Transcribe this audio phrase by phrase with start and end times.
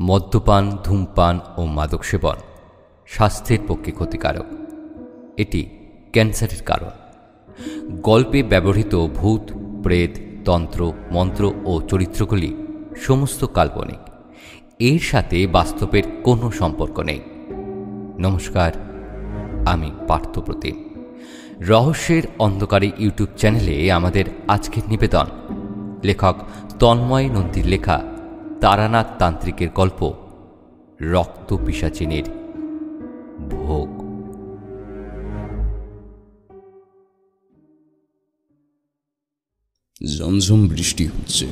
[0.00, 2.34] মদ্যপান, ধূমপান ও মাদক সেবন
[3.06, 4.44] স্বাস্থ্যের পক্ষে ক্ষতিকারক।
[5.36, 5.68] এটি
[6.12, 6.90] ক্যান্সারের কারণ।
[8.02, 10.10] গল্পে ব্যবহৃত ভূত, প্রেত,
[10.44, 12.56] তন্ত্র, মন্ত্র ও চরিত্রগুলি
[12.96, 13.98] সমস্ত কাল্পনিক।
[14.78, 17.20] এর সাথে বাস্তবের কোনো সম্পর্ক নেই।
[18.18, 18.72] নমস্কার,
[19.66, 20.88] আমি পার্থপ্রতিম
[21.60, 25.26] রহস্যের অন্ধকারী ইউটিউব চ্যানেলে আমাদের আজকের নিবেদন।
[26.04, 26.34] লেখক
[26.78, 28.02] তন্ময় নন্দীর লেখা
[28.60, 30.12] তারানাথ তান্ত্রিকের গল্প
[31.00, 32.24] রক্ত পিসাচিনীর
[33.50, 34.08] ভোগ।
[40.18, 41.46] ঝমঝম বৃষ্টি হচ্ছে।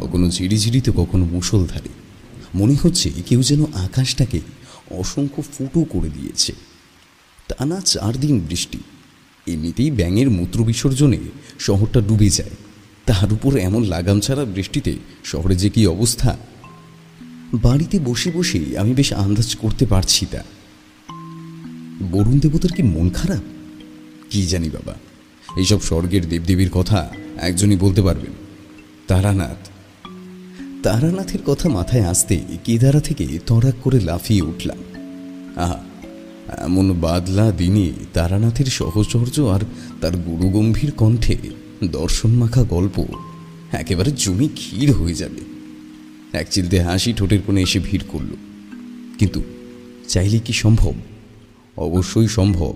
[0.00, 1.88] কখনো ঝিরিঝিরি তো কখনো মুষলধারে।
[2.54, 4.40] মনে হচ্ছে কেউ যেন আকাশটাকে
[4.90, 6.52] অসংখ্য ফুটো করে দিয়েছে।
[7.48, 8.78] টানা চার দিন বৃষ্টি।
[9.46, 11.18] এমনিতেই ব্যাঙের মূত্র বিসর্জনে
[11.58, 12.50] শহরটা ডুবে যায়।
[13.06, 14.92] তার উপর এমন লাগাম ছাড়া বৃষ্টিতে
[15.24, 16.36] শহরে যে কি অবস্থা?
[17.62, 20.42] বাড়িতে বসে বসে আমি বেশ আন্দাজ করতে পারছি তা।
[22.12, 23.44] বরুণ দেবতার কি মন খারাপ?
[24.30, 24.94] কি জানি বাবা,
[25.56, 26.98] এইসব স্বর্গের দেবদেবীর কথা
[27.40, 28.32] একজনই বলতে পারবেন
[29.08, 29.60] তারানাথ।
[30.82, 34.80] তারানাথের কথা মাথায় আসতে কেদারা থেকে তড়াক করে লাফিয়ে উঠলাম।
[35.56, 35.78] আহা,
[36.58, 39.62] এমন বাদলা দিনে তারানাথের সহচর্য আর
[40.00, 41.36] তার গুরুগম্ভীর কণ্ঠে
[41.88, 43.04] দর্শন মাখা গল্প
[43.72, 45.54] একেবারে জমি ক্ষীর হয়ে যাবে।
[46.38, 48.26] এক চিলতে হাসি ঠোঁটের কোণে এসে ভিড় করল।
[49.18, 49.42] কিন্তু
[50.08, 50.92] চাইলে কি সম্ভব?
[51.76, 52.74] অবশ্যই সম্ভব।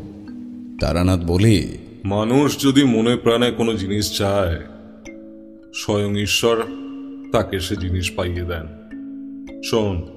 [0.81, 4.61] তারানাথ বলে, মানুষ যদি মনে প্রাণে কোনো জিনিস চায়,
[5.75, 6.64] স্বয়ং ঈশ্বর
[7.33, 8.67] তাকে সে জিনিস পাইয়ে দেন।
[9.62, 10.09] শোন,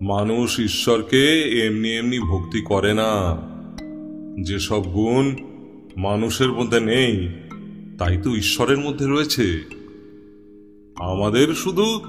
[0.00, 3.36] মানুষ ঈশ্বরকে এমনি এমনি ভক্তি করে না।
[4.44, 5.36] যেসব গুণ
[5.96, 7.28] মানুষের মধ্যে নেই
[7.98, 9.60] তাই তো ঈশ্বরের মধ্যে রয়েছে।
[10.96, 12.00] আমাদের শুধু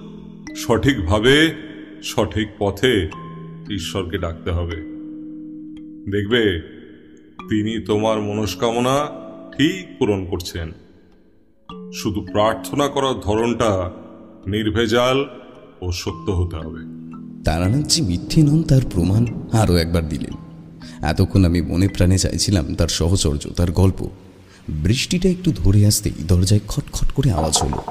[0.55, 1.53] সঠিকভাবে,
[2.03, 3.09] সঠিক পথে
[3.71, 4.75] ঈশ্বরকে ডাকতে হবে।
[6.11, 6.61] দেখবে,
[7.49, 9.07] তিনি তোমার মনস্কামনা
[9.57, 10.71] ঠিক পূরণ করছেন।
[11.93, 13.91] শুধু প্রার্থনা করার ধরনটা
[14.47, 15.29] নির্ভেজাল
[15.81, 17.03] ও সত্য হতে হবে।
[17.43, 20.33] তারানাথ যে মিথ্যে নন, তার প্রমাণ আরও একবার দিলেন।
[21.03, 24.09] এতক্ষণ আমি মনে প্রাণে চাইছিলাম তার সহচর্য, তার গল্প।
[24.69, 27.83] বৃষ্টিটা একটু ধরে আসতেই দরজায় খটখট করে আওয়াজ হলো।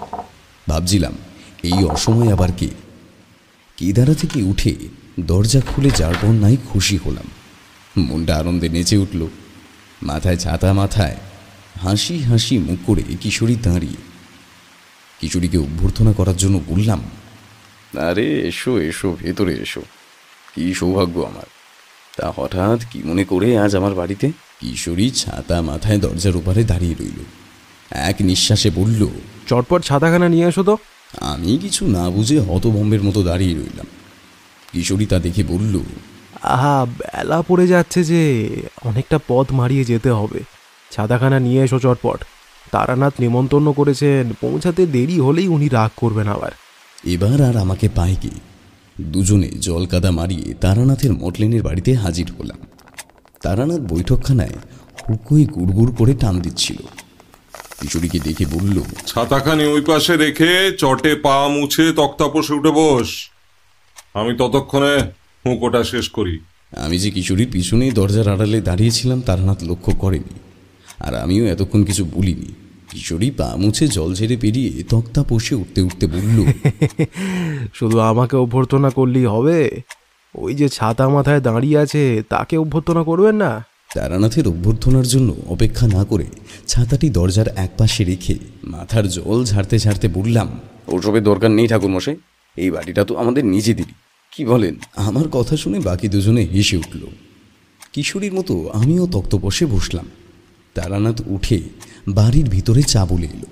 [0.68, 1.12] ভাবছিলাম,
[1.62, 2.68] এই অসময় আবার কে?
[3.76, 4.74] কেদারা থেকে উঠে
[5.20, 7.26] দরজা খুলে যার নাই খুশি হলাম।
[8.02, 9.26] মনটা আনন্দে নেচে উঠল।
[10.02, 11.16] মাথায় ছাতা মাথায়
[11.82, 13.96] হাসি হাসি মুখ করে কিশোরী দাঁড়িয়ে।
[15.20, 17.02] কিশোরীকে অভ্যর্থনা করার জন্য বললাম,
[18.10, 19.82] আরে, এসো এসো, ভেতরে এসো।
[20.54, 21.61] কি সৌভাগ্য আমার।
[22.16, 24.32] তা হঠাৎ কি মনে করে আজ আমার বাড়িতে?
[24.60, 27.18] কিশোরী ছাতা মাথায় দরজার ওপারে দাঁড়িয়ে রইল।
[27.90, 29.06] এক নিঃশ্বাসে বলল
[29.48, 30.76] চটপট ছাতাখানা নিয়ে এসো তো।
[31.20, 33.86] আমি কিছু না বুঝে হতভম্বের মতো দাঁড়িয়ে রইলাম।
[34.72, 35.80] কিশোরী তা দেখে বলল
[36.42, 38.50] আহা বেলা পড়ে যাচ্ছে যে
[38.84, 40.40] অনেকটা পথ মারিয়ে যেতে হবে।
[40.90, 42.24] ছাতাখানা নিয়ে এসো চটপট।
[42.70, 46.52] তারানাথ নিমন্ত্রণ করেছেন পৌঁছাতে দেরি হলেই উনি রাগ করবেন আবার।
[47.04, 48.30] এবার আর আমাকে পায় কি?
[49.00, 52.58] দুজনে জল কাদা মারিয়ে তারানাথের মটলেনের বাড়িতে হাজির হলাম।
[53.42, 54.56] তারানাথ বৈঠকখানায়
[55.08, 56.76] হুকুই গুড়গুড় করে টান দিচ্ছিল।
[57.80, 63.30] কিশোরীকে দেখে বলল ছাতাখানি ওই পাশে রেখে চটে পা মুছে তক্তাপোষে উঠে বস।
[64.14, 64.98] আমি ততক্ষণে
[65.46, 66.38] হুঁকোটা শেষ করি।
[66.76, 70.34] আমি যে কিশোরীর পিছনে দরজার আড়ালে দাঁড়িয়েছিলাম তারানাথ লক্ষ্য করেনি।
[70.98, 72.61] আর আমিও এতক্ষণ কিছু বলিনি।
[72.92, 76.52] কিশোরী পা মুছে জল ঝেড়ে পেরিয়ে তক্তা পোষে উঠতে উঠতে বলল
[77.74, 79.80] শুধু আমাকে অভ্যর্থনা করলেই হবে?
[80.34, 83.64] ওই যে ছাতা মাথায় দাঁড়িয়ে আছে তাকে অভ্যর্থনা করবেন না?
[83.94, 86.24] তারানাথের অভ্যর্থনার জন্য অপেক্ষা না করে
[86.66, 92.16] ছাতাটি দরজার একপাশে রেখে মাথার জল ঝাড়তে ঝাড়তে বললাম ওসবের দরকার নেই ঠাকুরমশাই
[92.56, 93.92] এই বাড়িটা তো আমাদের নিজেদেরই
[94.32, 94.74] কি বলেন?
[94.96, 97.06] আমার কথা শুনে বাকি দুজনে হেসে উঠল।
[97.92, 100.06] কিশোরীর মতো আমিও তক্তপোষে বসলাম।
[100.74, 101.60] তারানাথ উঠে
[102.08, 103.46] বাড়ির ভিতরে চা বলে এলো।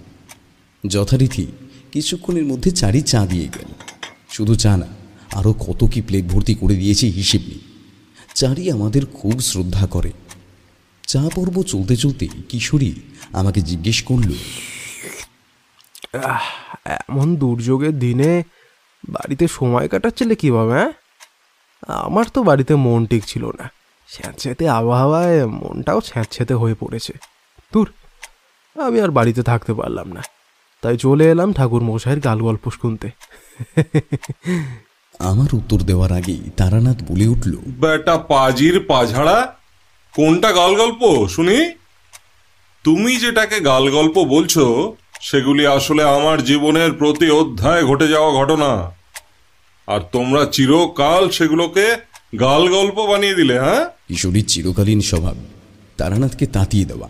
[0.89, 1.47] যথারীতি
[1.93, 3.69] কিছুক্ষণের মধ্যে চারি চা দিয়ে গেল।
[4.31, 4.87] শুধু চা না
[5.35, 7.61] আরও কত কি প্লেট ভর্তি করে দিয়েছে হিসেব নেই
[8.35, 10.13] চারি আমাদের খুব শ্রদ্ধা করে।
[11.07, 12.95] চা পর্ব চলতে চলতে কিশোরী
[13.33, 14.33] আমাকে জিজ্ঞেস করল
[16.85, 18.43] এমন দুর্যোগের দিনে
[19.09, 20.93] বাড়িতে সময় কাটাচ্ছিলে কীভাবে হ্যাঁ?
[21.87, 23.71] আমার তো বাড়িতে মন ঠিক ছিল না।
[24.09, 27.13] স্যাঁতস্যাঁতে আবহাওয়ায় মনটাও স্যাঁতস্যাঁতে হয়ে পড়েছে।
[27.73, 27.93] দূর
[28.77, 30.23] আমি আর বাড়িতে থাকতে পারলাম না।
[30.83, 33.11] তাই চলে এলাম ঠাকুর মশাইয়ের গাল গল্প শুনতে।
[35.21, 39.57] আমার উত্তর দেওয়ার আগেই তারানাথ বলে উঠল বেটা পাজির পাঝাড়া
[40.15, 41.71] কোনটা গাল গল্প শুনি?
[42.85, 48.91] তুমি যেটাকে গাল গল্প বলছো সেগুলি আসলে আমার জীবনের প্রতি অধ্যায় ঘটে যাওয়া ঘটনা।
[49.89, 51.97] আর তোমরা চিরকাল সেগুলোকে
[52.41, 53.87] গাল গল্প বানিয়ে দিলে হ্যাঁ?
[54.09, 55.37] কিশোরীর চিরকালীন স্বভাব
[55.97, 57.09] তারানাথকে তাতিয়ে দেওয়া।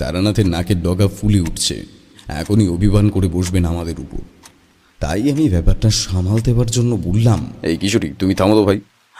[0.00, 1.76] তারানাথের নাকের ডগা ফুলে উঠছে।
[2.40, 4.22] এখনই অভিমান করে বসবেন আমাদের উপর।
[5.00, 8.78] তাই আমি ব্যাপারটা সামাল দেওয়ার জন্য বললাম। এই কিশোরী তুমি থামো তো ভাই।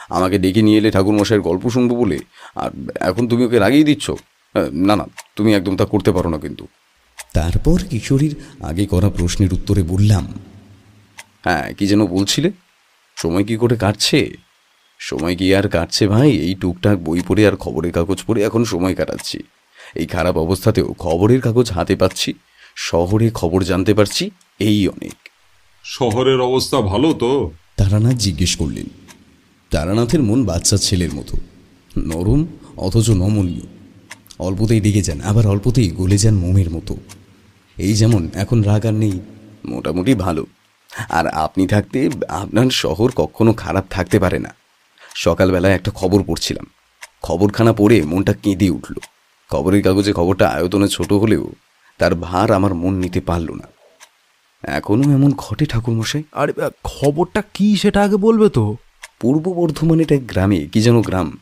[0.09, 2.17] আমাকে ডেকে নিয়ে এলে ঠাকুর মশাইয়ের গল্প শুনব বলে।
[2.55, 2.69] আর
[2.99, 4.05] এখন তুমি ওকে রাগিয়ে দিচ্ছ?
[4.87, 5.05] না না
[5.35, 6.65] তুমি একদম তা করতে পারো না কিন্তু।
[7.33, 8.33] তারপর কিশোরীর
[8.69, 10.25] আগে করা প্রশ্নের উত্তরে বললাম
[11.45, 12.51] হ্যাঁ কি যেন বলছিলে?
[13.17, 14.19] সময় কি করে কাটছে?
[14.99, 16.31] সময় কি আর কাটছে ভাই?
[16.47, 19.43] এই টুকটাক বই পড়ে আর খবরের কাগজ পড়ে এখন সময় কাটাচ্ছি।
[19.95, 22.33] এই খারাপ অবস্থাতেও খবরের কাগজ হাতে পাচ্ছি
[22.75, 24.29] শহরে খবর জানতে পারছি
[24.59, 25.29] এই অনেক।
[25.83, 27.51] শহরের অবস্থা ভালো তো?
[27.77, 28.85] তারানাথ জিজ্ঞেস করলেন।
[29.69, 31.37] তারানাথের মন বাচ্চা ছেলের মতো।
[31.97, 32.45] নরম
[32.77, 33.61] অথচ নমনীয়।
[34.39, 36.97] অল্পতেই রেগে যান আবার অল্পতেই গলে যান মোমের মতো।
[37.77, 39.19] এই যেমন এখন রাগ আর নেই।
[39.65, 40.45] মোটামুটি ভালো।
[41.09, 44.55] আর আপনি থাকতে আপনার শহর কখনো খারাপ থাকতে পারে না।
[45.15, 46.65] সকালবেলায় একটা খবর পড়ছিলাম।
[47.21, 48.93] খবরখানা পড়ে মনটা কেঁদে উঠল।
[49.51, 51.51] খবরের কাগজে খবরটা আয়তনে ছোট হলেও
[51.97, 53.67] তার ভার আমার মন নিতে পারল না।
[54.63, 56.53] এখনও এমন ঘটে ঠাকুরমশাই। আরে
[56.83, 58.77] খবরটা কি সেটা আগে বলবে তো?
[59.19, 61.37] পূর্ব বর্ধমানের এক গ্রামে কি যেন গ্রাম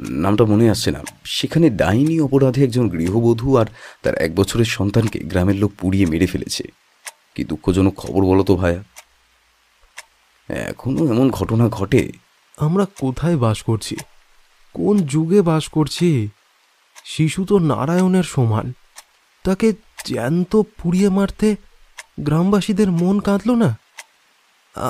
[0.00, 3.66] নামটা মনে আসছে না। সেখানে ডাইনি অপরাধে একজন গৃহবধূ আর
[4.02, 6.64] তার এক বছরের সন্তানকে গ্রামের লোক পুড়িয়ে মেরে ফেলেছে।
[7.34, 8.84] কি দুঃখজনক খবর বলো তো ভায়া।
[10.48, 12.12] এখনও এমন ঘটনা ঘটে।
[12.56, 13.96] আমরা কোথায় বাস করছি?
[14.72, 16.28] কোন যুগে বাস করছি?
[17.04, 18.72] শিশু তো নারায়ণের সমান।
[19.44, 19.72] তাকে
[20.06, 21.56] জ্যান্ত পুড়িয়ে মারতে
[22.20, 23.78] গ্রামবাসীদের মন কাঁদলো না?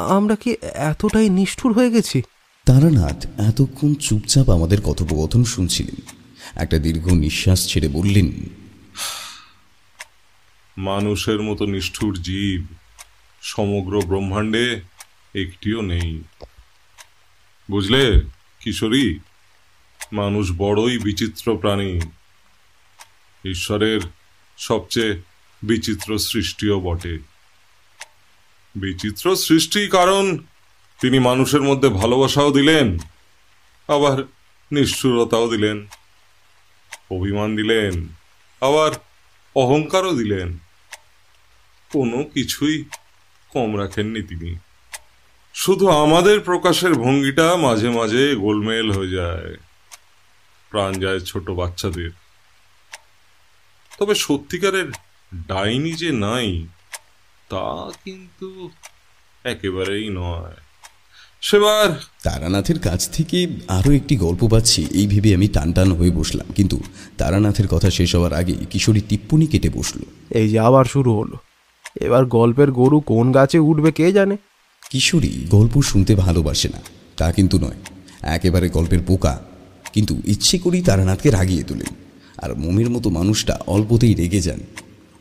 [0.08, 2.22] আমরা কি এতটাই নিষ্ঠুর হয়ে গেছি?
[2.64, 5.99] তারানাথ এতক্ষণ চুপচাপ আমাদের কথোপকথন শুনছিলেন।
[6.55, 8.28] একটা দীর্ঘ নিঃশ্বাস ছেড়ে বললেন
[10.78, 12.67] মানুষের মতো নিষ্ঠুর জীব
[13.43, 14.81] সমগ্র ব্রহ্মাণ্ডে
[15.34, 16.22] একটিও নেই।
[17.70, 18.22] বুঝলে
[18.60, 19.19] কিশোরী?
[20.14, 22.00] মানুষ বড়ই বিচিত্র প্রাণী।
[23.44, 24.00] ঈশ্বরের
[24.58, 25.22] সবচেয়ে
[25.62, 27.19] বিচিত্র সৃষ্টিও বটে।
[28.76, 30.38] বিচিত্র সৃষ্টি কারণ
[31.00, 32.99] তিনি মানুষের মধ্যে ভালোবাসাও দিলেন,
[33.88, 34.22] আবার
[34.72, 35.87] নিষ্ঠুরতাও দিলেন,
[37.10, 38.08] অভিমান দিলেন,
[38.60, 38.93] আবার
[39.56, 40.58] অহংকারও দিলেন।
[41.93, 42.84] কোনো কিছুই
[43.49, 44.58] কম রাখেননি তিনি।
[45.55, 49.56] শুধু আমাদের প্রকাশের ভঙ্গিটা মাঝে মাঝে গোলমেল হয়ে যায়।
[50.75, 52.11] প্রাণ যায় ছোট বাচ্চাদের।
[53.99, 54.88] তবে সত্যিকারের
[55.49, 56.49] ডাইনি যে নাই
[57.50, 57.67] তা
[58.05, 58.49] কিন্তু
[59.44, 60.56] একেবারেই নয়।
[61.41, 61.88] সেবার
[62.23, 63.38] তারানাথের কাছ থেকে
[63.69, 66.77] আরও একটি গল্প পাচ্ছি এই ভেবে আমি টান টান হয়ে বসলাম। কিন্তু
[67.19, 70.00] তারানাথের কথা শেষ হওয়ার আগে কিশোরী টিপ্পনি কেটে বসল।
[70.31, 71.37] এই যে আবার শুরু হলো।
[72.00, 74.37] এবার গল্পের গরু কোন গাছে উঠবে কে জানে?
[74.91, 76.81] কিশোরী গল্প শুনতে ভালোবাসে না
[77.17, 77.81] তা কিন্তু নয়।
[78.37, 79.35] একেবারে গল্পের পোকা
[79.94, 81.94] কিন্তু ইচ্ছে করেই তারানাথকে রাগিয়ে তোলেন।
[82.43, 84.61] আর মোমের মতো মানুষটা অল্পতেই রেগে যান।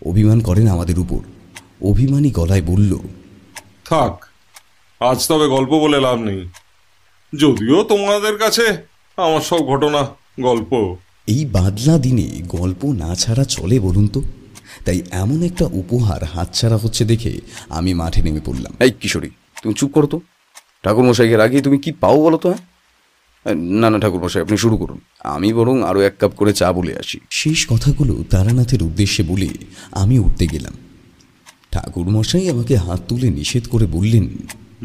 [0.06, 1.22] অভিমান করেন আমাদের উপর।
[1.82, 2.98] অভিমানী গলায় বলল
[3.86, 4.26] থাক
[5.00, 6.42] আজ তবে গল্প বলে লাভ নেই।
[7.40, 8.66] যদিও তোমাদের কাছে
[9.18, 10.08] আমার সব ঘটনা
[10.42, 10.96] গল্প।
[11.28, 14.22] এই বাদলা দিনে গল্প না ছাড়া চলে বলুন তো?
[14.86, 19.30] তাই এমন একটা উপহার হাতছাড়া হচ্ছে দেখে আমি মাঠে নেমে পড়লাম। এই কিশোরী
[19.64, 20.22] তুমি চুপ করো তো।
[20.84, 22.73] ঠাকুরমশাইকে রাগিয়ে তুমি কি পাও বলো তো হ্যাঁ?
[23.52, 27.20] না না ঠাকুরমশাই আপনি শুরু করুন। আমি বরং আরও এক কাপ করে চা বলে আসি।
[27.30, 29.48] শেষ কথাগুলো তারানাথের উদ্দেশ্যে বলে
[29.92, 30.74] আমি উঠতে গেলাম।
[31.72, 34.30] ঠাকুরমশাই আমাকে হাত তুলে নিষেধ করে বললেন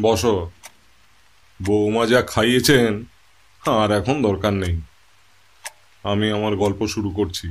[0.01, 0.51] বসো।
[1.65, 3.05] বৌমা যা খাইয়েছেন
[3.65, 4.81] আর এখন দরকার নেই।
[6.03, 7.47] আমি আমার গল্প শুরু করছি।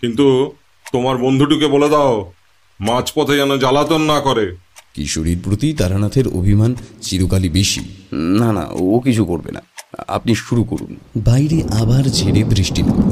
[0.00, 0.52] কিন্তু
[0.92, 2.32] তোমার বন্ধুটিকে বলে দাও
[2.80, 4.56] মাঝপথে যেন জ্বালাতন না করে।
[4.94, 7.80] কিশোরীর প্রতি তারানাথের অভিমান চিরকালই বেশি।
[8.12, 9.62] না না ও কিছু করবে না।
[9.98, 13.10] আপনি শুরু করুন। বাইরে আবার ঝেড়ে বৃষ্টি নামল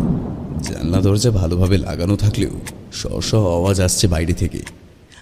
[0.62, 2.60] জানলা দরজা ভালোভাবে লাগানো থাকলেও
[2.92, 4.62] স স আওয়াজ আসছে বাইরে থেকে।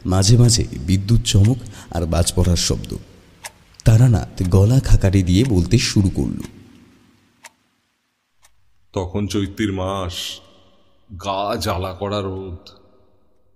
[0.07, 1.57] মাঝে মাঝে বিদ্যুৎ চমক
[1.91, 2.97] আর বাজ পড়ার শব্দ।
[3.85, 6.41] তারানাথ গলা খাকারি দিয়ে বলতে শুরু করল।
[8.93, 10.41] তখন চৈত্রির মাস
[11.25, 12.69] গা জ্বালা করা রোদ।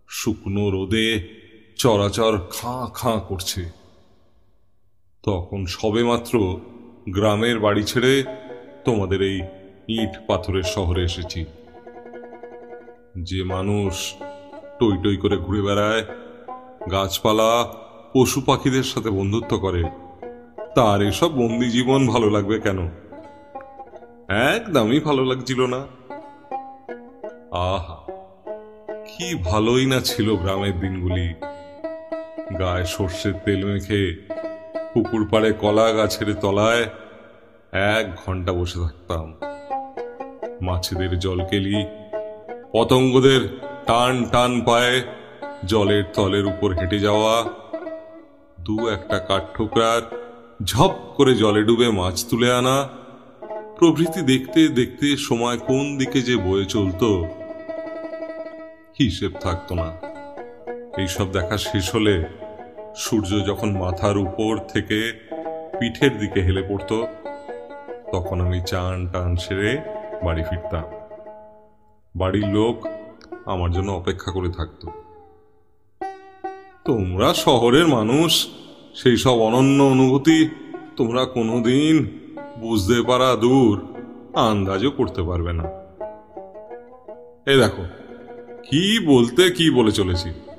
[0.08, 1.28] শুকনো রোদে
[1.76, 3.70] চরাচর খাঁ খাঁ করছে।
[5.22, 6.60] তখন সবেমাত্র
[7.08, 8.24] গ্রামের বাড়ি ছেড়ে
[8.84, 9.42] তোমাদের এই
[9.88, 11.44] ইট পাথরের শহরে এসেছি।
[13.22, 14.14] যে মানুষ
[14.80, 16.04] টই টই করে ঘুরে বেড়ায়,
[16.90, 17.72] গাছপালা,
[18.14, 19.82] পশু পাখিদের সাথে বন্ধুত্ব করে,
[20.74, 22.88] তার এসব বন্দি জীবন ভালো লাগবে কেন?
[24.54, 25.86] একদমই ভালো লাগছিল না।
[27.52, 27.96] আহা,
[29.06, 31.34] কি ভালোই না ছিল গ্রামের দিনগুলি।
[32.58, 34.02] গায়ে সর্ষের তেল মেখে
[34.94, 36.84] পুকুর পাড়ে কলা গাছের তলায়
[37.96, 39.26] এক ঘণ্টা বসে থাকতাম।
[40.62, 41.78] মাছেদের জল কেলি,
[42.72, 43.42] পতঙ্গদের
[43.86, 44.94] টান টান পায়ে
[45.64, 47.34] জলের তলের উপর হেঁটে যাওয়া,
[48.60, 50.02] দু একটা কাঠঠোকরার
[50.64, 52.76] ঝপ করে জলে ডুবে মাছ তুলে আনা,
[53.78, 57.08] প্রভৃতি দেখতে দেখতে সময় কোন দিকে যে বয়ে চলতো,
[58.98, 59.88] হিসেব থাকতো না।
[60.98, 62.16] এইসব দেখা শেষ হলে
[62.96, 65.28] সূর্য যখন মাথার উপর থেকে
[65.78, 67.06] পিঠের দিকে হেলে পড়তো,
[68.12, 69.78] তখন আমি চান টান সেরে
[70.24, 70.84] বাড়ি ফিরতাম।
[72.16, 72.86] বাড়ির লোক
[73.46, 74.90] আমার জন্য অপেক্ষা করে থাকতো।
[76.84, 78.48] তোমরা শহরের মানুষ,
[78.94, 80.48] সেই সব অনন্য অনুভূতি
[80.96, 82.24] তোমরা কোনোদিন
[82.58, 83.94] বুঝতে পারা দূর,
[84.36, 85.64] আন্দাজও করতে পারবে না।
[87.46, 87.82] এ দেখো,
[88.70, 90.49] কি বলতে কি বলে চলেছি?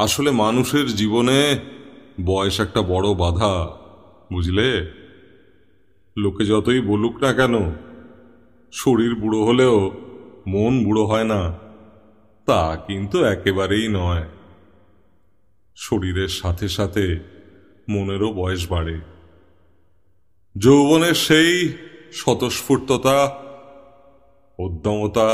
[0.00, 1.40] আসলে মানুষের জীবনে
[2.24, 3.54] বয়স একটা বড় বাধা,
[4.32, 4.70] বুঝলে?
[6.16, 7.54] লোকে যতই বলুক না কেন,
[8.72, 9.76] শরীর বুড়ো হলেও
[10.46, 11.40] মন বুড়ো হয় না,
[12.46, 14.24] তা কিন্তু একেবারেই নয়।
[15.76, 17.04] শরীরের সাথে সাথে
[17.88, 18.96] মনেরও বয়স বাড়ে।
[20.56, 21.52] যৌবনের সেই
[22.12, 23.18] স্বতঃস্ফূর্ততা,
[24.58, 25.28] উদ্যমতা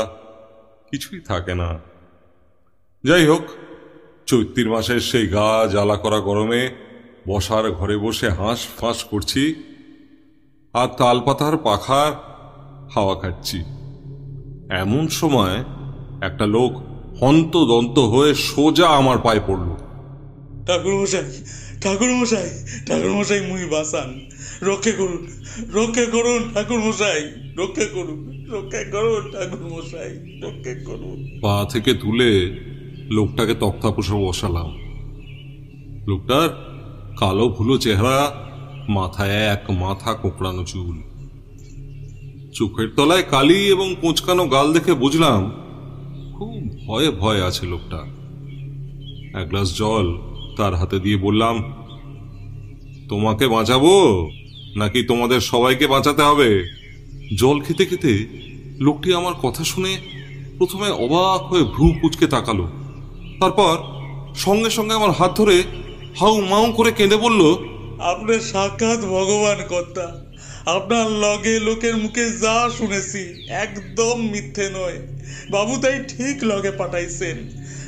[0.91, 1.69] কিছুই থাকে না।
[3.03, 3.45] যাই হোক
[4.27, 6.61] চৈত্রির মাসের সেই গা জ্বালা করা গরমে
[7.27, 9.43] বসার ঘরে বসে হাঁস ফাঁস করছি
[10.73, 12.11] আর তালপাতার পাখার
[12.91, 13.59] হাওয়া খাচ্ছি
[14.83, 15.57] এমন সময়
[16.21, 16.71] একটা লোক
[17.21, 19.69] হন্তদন্ত হয়ে সোজা আমার পায়ে পড়ল।
[20.67, 21.27] ঠাকুর মশাই
[21.83, 22.49] ঠাকুর মশাই
[22.87, 24.09] ঠাকুর মশাই মুই বাসান
[24.61, 25.21] রক্ষে করুন
[25.73, 27.21] রক্ষে করুন ঠাকুর মশাই
[27.57, 28.19] রক্ষে করুন
[28.49, 30.11] রক্ষে করুন ঠাকুর মশাই
[30.43, 32.31] রক্ষে করুন। পা থেকে তুলে
[33.09, 34.69] লোকটাকে তক্তা পোষা বসালাম।
[36.07, 36.49] লোকটার
[37.17, 38.31] কালো ভুলো চেহারা,
[38.89, 40.95] মাথায় এক মাথা কোঁকড়ানো চুল।
[42.53, 45.51] চোখের তলায় কালি এবং কোঁচকানো গাল দেখে বুঝলাম,
[46.37, 47.97] খুব ভয়ে ভয়ে আছে লোকটা।
[49.41, 50.17] এক গ্লাস জল
[50.57, 51.73] তার হাতে দিয়ে বললাম,
[53.09, 54.29] তোমাকে বাঁচাবো?
[54.75, 56.69] নাকি তোমাদের সবাইকে বাঁচাতে হবে?
[57.37, 58.27] জল খেতে খেতে
[58.79, 59.97] লোকটি আমার কথা শুনে
[60.57, 62.67] প্রথমে অবাক হয়ে ভ্রু কুচকে তাকালো।
[63.39, 63.77] তারপর
[64.35, 65.63] সঙ্গে সঙ্গে আমার হাত ধরে
[66.19, 67.41] হাউ মাউ করে কেঁদে বলল
[67.99, 70.25] আপনার সাক্ষাৎ ভগবান কর্তা।
[70.65, 74.97] আপনার লগে লোকের মুখে যা শুনেছি একদম মিথ্যে নয়।
[75.49, 77.37] বাবু তাই ঠিক লগে পাঠাইছেন।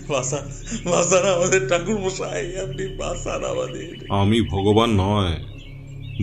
[0.09, 0.45] বাসান
[0.91, 5.35] বাসান আমাদের ঠাকুর মশাই আপনি বাসান আমাদের। আমি ভগবান নয়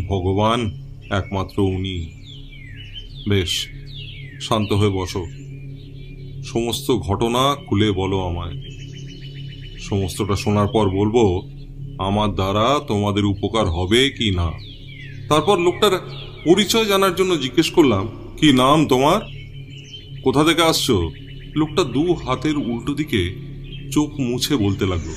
[0.08, 0.60] ভগবান
[1.10, 1.98] একমাত্র উনি।
[3.28, 3.68] বেশ
[4.40, 5.26] শান্ত হয়ে বসো।
[6.44, 8.85] সমস্ত ঘটনা খুলে বলো আমায়।
[9.88, 11.16] সমস্তটা শোনার পর বলব,
[12.08, 14.48] আমার দ্বারা তোমাদের উপকার হবে কি না?
[15.30, 15.94] তারপর লোকটার
[16.46, 18.04] পরিচয় জানার জন্য জিজ্ঞেস করলাম,
[18.38, 19.20] কি নাম তোমার?
[20.24, 20.96] কোথা থেকে আসছো?
[21.60, 23.22] লোকটা দু হাতের উল্টো দিকে
[23.94, 25.10] চোখ মুছে বলতে লাগল,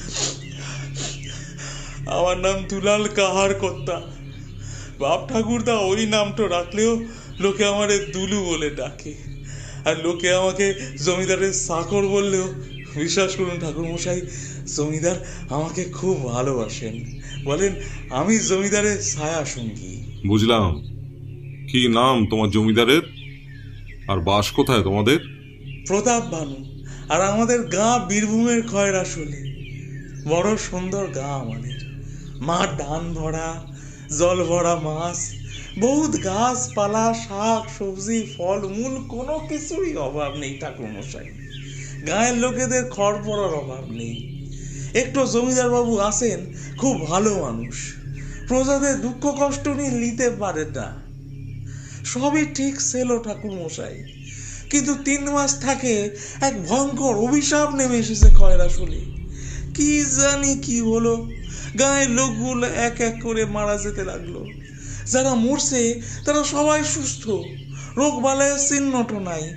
[2.18, 3.98] আমার নাম দুলাল কাহার কর্তা।
[5.02, 6.92] বাপ ঠাকুরদা ওই নামটা রাখলেও
[7.44, 9.14] লোকে আমারে দুলু বলে ডাকে।
[9.88, 10.66] আর লোকে আমাকে
[11.06, 12.48] জমিদারের চাকর বললেও,
[13.02, 14.22] বিশ্বাস করুন ঠাকুর মশাই
[14.76, 15.16] জমিদার
[15.50, 17.76] আমাকে খুব ভালোবাসেন। বলেন
[18.10, 20.82] আমি জমিদারের ছায়া সঙ্গী। বুঝলাম।
[21.72, 23.02] কি নাম তোমার জমিদারের?
[24.08, 25.20] আর বাস কোথায় তোমাদের?
[25.88, 26.56] প্রতাপ ভানু
[27.10, 29.50] আর আমাদের গা বীরভূমের খয়ের আসলে
[30.28, 32.06] বড় সুন্দর গা আমাদের।
[32.42, 33.66] মাঠ ধান ভরা
[34.20, 35.34] জল ভরা মাছ
[35.80, 41.26] বহুত গাছপালা শাক সবজি ফল মূল কোনো কিছুরই অভাব নেই ঠাকুর মশাই
[42.08, 44.39] গায়ের লোকেদের খড় পড়ার অভাব নেই।
[44.94, 47.96] একটু জমিদার বাবু আছেন, খুব ভালো মানুষ।
[48.48, 51.02] প্রজাদের দুঃখ কষ্ট নিয়ে নিতে পারে না।
[52.06, 54.04] সবই ঠিক ছিল ঠাকুর মশাই
[54.70, 56.10] কিন্তু তিন মাস থাকে
[56.42, 59.20] এক ভয়ঙ্কর অভিশাপ নেমে এসেছে খয়রা শুনে
[59.76, 61.30] কি জানি কি হলো,
[61.80, 64.46] গায়ের লোকগুলো এক এক করে মারা যেতে লাগল।
[65.12, 67.30] যারা মরছে, তারা সবাই সুস্থ।
[67.98, 69.54] রোগ বালায়ের চিহ্নট নাই।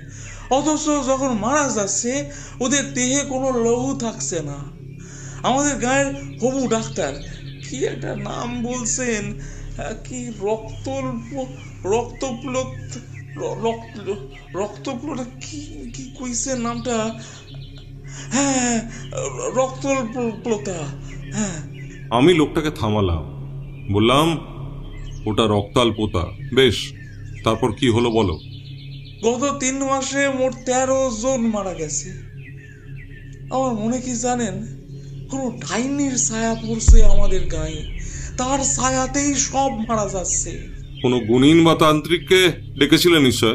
[0.49, 4.72] অথচ যখন মারা যাচ্ছে, ওদের দেহে কোনো লহু থাকছে না।
[5.43, 6.07] আমাদের গায়ের
[6.41, 7.13] হবু ডাক্তার।
[7.69, 9.23] কি একটা নাম বলছেন?
[10.05, 10.85] কি রক্ত
[11.93, 12.73] রক্তপ্লত
[13.65, 13.95] রক্ত
[14.55, 15.59] রক্তপ্লত কি
[15.95, 16.97] কি কইছে নামটা?
[18.33, 18.75] হ্যাঁ
[19.59, 20.79] রক্তপ্লতা।
[21.35, 21.57] হ্যাঁ।
[22.09, 23.23] আমি লোকটাকে থামালাম।
[23.93, 24.27] বললাম
[25.25, 26.23] ওটা রক্তাল পোতা
[26.55, 26.77] বেশ
[27.43, 28.35] তারপর কি হলো বলো?
[29.23, 32.09] গত তিন মাসে মোট তেরো জন মারা গেছে।
[33.55, 34.55] আমার মনে কি জানেন?
[35.33, 37.99] কোনো ডাইনির ছায়া পড়ছে আমাদের গায়ে।
[38.37, 40.67] তার ছায়াতেই সব মারা যাচ্ছে।
[41.01, 43.53] কোনো গুণিন বা তান্ত্রিককে ডেকেছিলেন নিশ্চয়?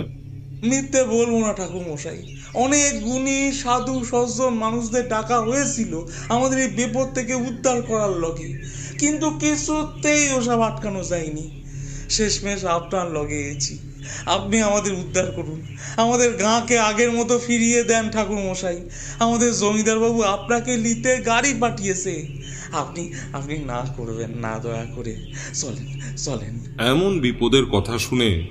[0.62, 7.14] মিথ্যে বলব না ঠাকুর মশাই অনেক গুণী সাধু সজ্জন মানুষদের ডাকা হয়েছিল আমাদের এই বিপদ
[7.14, 8.62] থেকে উদ্ধার করার লগে।
[8.99, 11.64] কিন্তু কিছুতেই ওসব আটকানো যায়নি।
[12.11, 13.78] শেষমেশ আপনার লগে এসেছি।
[14.26, 18.88] আপনি আমাদের উদ্ধার করুন। আমাদের গাঁকে আগের মতো ফিরিয়ে দেন ঠাকুর মশাই।
[19.18, 22.38] আমাদের জমিদার বাবু আপনাকে নিতে গাড়ি পাঠিয়েছে।
[22.72, 25.16] আপনি আপনি না করবেন না, দয়া করে।
[25.54, 28.46] চলেন চলেন। এমন বিপদের কথা শুনে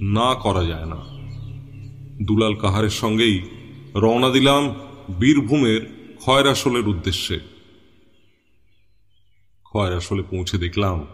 [0.00, 1.14] না করা যায় না।
[2.22, 3.42] দুলাল কাহারের সঙ্গেই
[3.94, 4.74] রওনা দিলাম
[5.20, 5.80] বীরভূমের
[6.24, 7.40] খয়রাসোলের উদ্দেশ্যে।
[9.64, 11.06] খয়রাসোলে পৌঁছে দেখলাম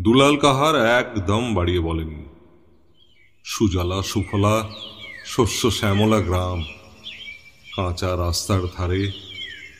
[0.00, 2.29] দুলাল কাহার একদম বাড়িয়ে বলেনি
[3.44, 4.56] সুজলা সুফলা,
[5.26, 6.64] শস্য শ্যামলা গ্রাম।
[7.76, 9.02] কাঁচা রাস্তার ধারে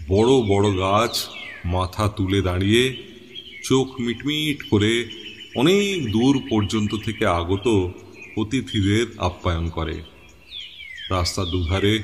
[0.08, 1.28] বড় বড় গাছ
[1.64, 2.84] মাথা তুলে দাঁড়িয়ে
[3.64, 4.92] চোখ মিটমিট করে
[5.56, 7.66] অনেক দূর পর্যন্ত থেকে আগত
[8.36, 9.96] অতিথিদের আপ্যায়ন করে।
[11.10, 11.94] রাস্তার দুধারে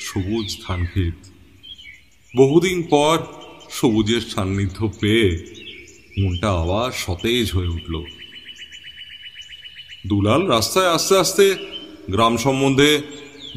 [0.00, 1.18] সবুজ ধানক্ষেত
[2.36, 3.16] বহুদিন পর
[3.70, 5.28] সবুজের সান্নিধ্য পেয়ে
[6.18, 7.94] মনটা আবার সতেজ হয়ে উঠল।
[10.06, 11.54] দুলাল রাস্তায় আস্তে আস্তে
[12.10, 13.02] গ্রাম সম্বন্ধে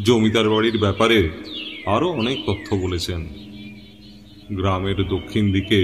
[0.04, 1.30] জমিদার বাড়ির ব্যাপারে
[1.86, 3.22] আরও অনেক তথ্য বলেছেন।
[4.52, 5.80] গ্রামের দক্ষিণ দিকে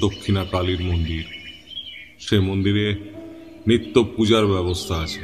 [0.00, 1.24] দক্ষিণা কালীর মন্দির।
[2.20, 2.86] সে মন্দিরে
[3.66, 5.20] নিত্য পূজার ব্যবস্থা আছে।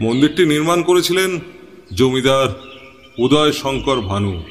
[0.00, 1.38] মন্দিরটি নির্মাণ করেছিলেন
[1.94, 2.48] জমিদার
[3.18, 4.42] উদয় শঙ্কর ভানু,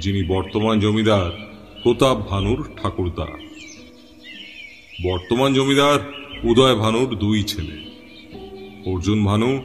[0.00, 1.30] যিনি বর্তমান জমিদার
[1.82, 3.26] প্রতাপ ভানুর ঠাকুরদা।
[5.04, 7.76] বর্তমান জমিদার উদয় ভানুর দুই ছেলে
[8.90, 9.62] অর্জুন ভানু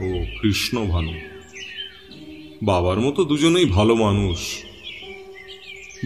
[0.00, 1.12] ও কৃষ্ণ ভানু।
[2.62, 4.64] বাবার মতো দুজনেই ভালো মানুষ।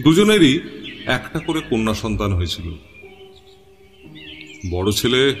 [0.03, 0.59] দুজনেরই
[1.05, 2.69] একটা করে কন্যা সন্তান হয়েছিল।
[4.71, 5.35] বড় ছেলে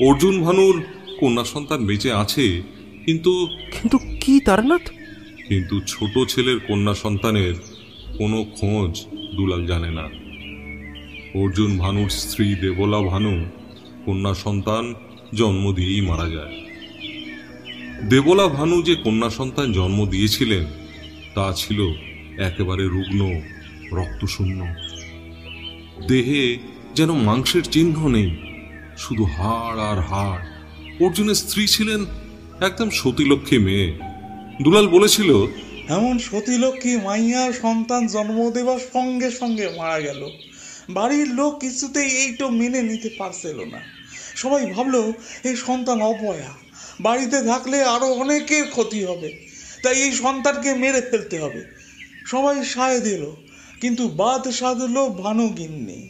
[0.00, 0.82] অর্জুন ভানুর
[1.20, 2.62] কন্যা সন্তান বেঁচে আছে
[3.06, 4.90] কিন্তু কিন্তু কি তারনাথ?
[5.48, 7.54] কিন্তু ছোট ছেলের কন্যা সন্তানের
[8.18, 10.08] কোনো খোঁজ দুলাল জানে না।
[11.40, 13.44] অর্জুন ভানুর স্ত্রী দেবলা ভানু
[14.06, 14.94] কন্যা সন্তান
[15.34, 16.54] জন্ম দিয়েই মারা যায়।
[18.08, 20.64] দেবলা ভানু যে কন্যা সন্তান জন্ম দিয়েছিলেন,
[21.34, 21.80] তা ছিল
[22.38, 23.20] একেবারে রুগ্ন,
[23.92, 24.60] রক্তশূন্য।
[26.08, 26.58] দেহে
[26.94, 28.30] যেন মাংসের চিহ্ন নেই,
[28.98, 30.42] শুধু হাড় আর হাড়।
[31.04, 32.00] অর্জুনের স্ত্রী ছিলেন
[32.60, 33.88] একদম সতীলক্ষ্মী মেয়ে।
[34.62, 35.30] দুলাল বলেছিল,
[35.88, 40.20] এমন সতীলক্ষ্মী মাইয়ার সন্তান জন্ম দেবার সঙ্গে সঙ্গে মারা গেল।
[40.94, 43.80] বাড়ির লোক কিছুতেই এইটো মেনে নিতে পারছিল না।
[44.36, 45.12] সবাই ভাবলো
[45.44, 46.54] এই সন্তান অপয়া।
[47.00, 49.46] বাড়িতে থাকলে আরও অনেকের ক্ষতি হবে।
[49.82, 51.60] তাই এই সন্তানকে মেরে ফেলতে হবে।
[52.26, 53.30] সবাই সায় দিল
[53.80, 56.00] কিন্তু বাদ সাধলো ভানু গিন্নি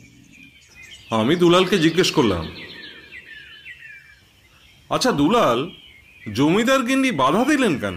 [1.10, 2.44] আমি দুলালকে জিজ্ঞেস করলাম
[4.90, 5.70] আচ্ছা দুলাল
[6.34, 7.96] জমিদার গিন্নি বাধা দিলেন কেন?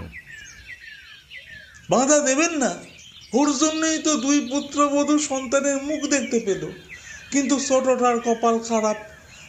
[1.90, 2.93] বাধা দেবেন না।
[3.34, 6.72] ওর জন্যই তো দুই পুত্রবধূ সন্তানের মুখ দেখতে পেল।
[7.32, 8.98] কিন্তু ছোটটার কপাল খারাপ।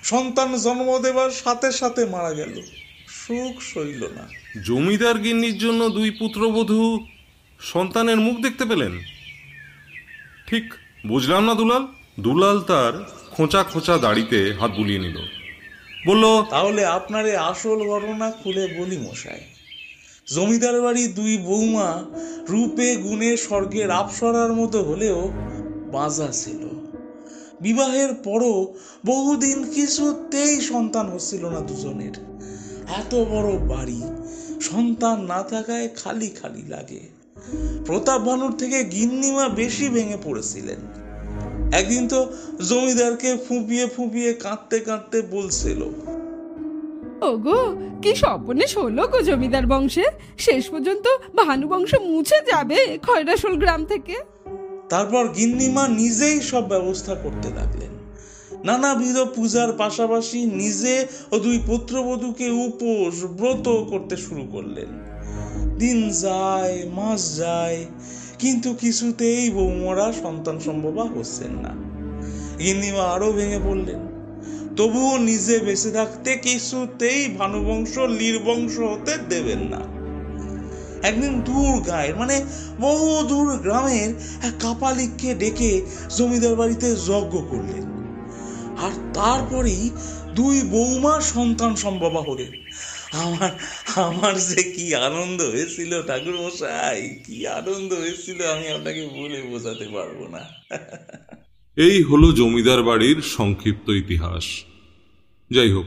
[0.03, 2.63] সন্তান জন্ম দেবার সাথে সাথে মারা গেল।
[3.09, 4.29] সুখ সইল না।
[4.65, 7.07] জমিদার গিন্নির জন্য দুই পুত্রবধূ
[7.61, 8.99] সন্তানের মুখ দেখতে পেলেন?
[10.47, 10.75] ঠিক
[11.07, 11.87] বুঝলাম না দুলাল।
[12.21, 15.19] দুলাল তার খোঁচা খোঁচা দাড়িতে হাত বুলিয়ে নিল।
[16.07, 19.41] বলল তাহলে আপনার এই আসল ঘটনা খুলে বলি মশাই।
[20.29, 22.05] জমিদার বাড়ি দুই বৌমা
[22.49, 25.31] রূপে গুণে স্বর্গের আপসরার মতো হলেও
[25.93, 26.63] বাজা ছিল।
[27.61, 28.75] বিবাহের পরও
[29.07, 32.15] বহুদিন কিছুতেই সন্তান হচ্ছিল না দুজনের।
[33.01, 34.03] এত বড় বাড়ি,
[34.61, 37.03] সন্তান না থাকায় খালি খালি লাগে।
[37.87, 40.81] প্রতাপ ভানুর থেকে গিন্নিমা বেশি ভেঙে পড়েছিলেন।
[41.73, 42.33] একদিন তো
[42.69, 45.81] জমিদারকে ফুঁপিয়ে ফুঁপিয়ে কাঁদতে কাঁদতে বলছিল
[47.33, 50.05] ওগো, কি স্বপ্নে হলো গো জমিদার বংশে
[50.39, 51.07] শেষ পর্যন্ত
[51.37, 54.17] ভানু বংশ মুছে যাবে খয়রাসোল গ্রাম থেকে।
[54.89, 57.93] তারপর গিন্নিমা নিজেই সব ব্যবস্থা করতে লাগলেন।
[58.65, 64.91] নানাবিধ পূজার পাশাপাশি নিজে ও দুই পুত্রবধূকে উপোস ব্রত করতে শুরু করলেন।
[65.79, 67.87] দিন যায়, মাস যায়,
[68.39, 71.73] কিন্তু কিছুতেই বৌমরা সন্তান সম্ভবা হচ্ছেন না।
[72.59, 74.14] গিন্নিমা আরও ভেঙে পড়লেন।
[74.77, 79.81] তবুও নিজে বেঁচে থাকতে কিছুতেই ভানুবংশ লীরবংশ হতে দেবেন না।
[81.09, 82.45] একদিন দূর গায়ের মানে
[82.81, 84.11] বহু দূর গ্রামের
[84.43, 85.83] এক কাপালিককে ডেকে
[86.17, 87.85] জমিদার বাড়িতে যজ্ঞ করলেন।
[88.79, 89.91] আর তারপরেই
[90.35, 92.53] দুই বৌমা সন্তান সম্ভবা হলেন।
[93.13, 93.51] আমার
[93.97, 100.19] আমার যে কি আনন্দ হয়েছিল ঠাকুর মশাই কি আনন্দ হয়েছিল আমি আপনাকে বলে বোঝাতে পারব
[100.29, 100.43] না।
[101.77, 104.45] এই হলো জমিদার বাড়ির সংক্ষিপ্ত ইতিহাস।
[105.51, 105.85] যাই হোক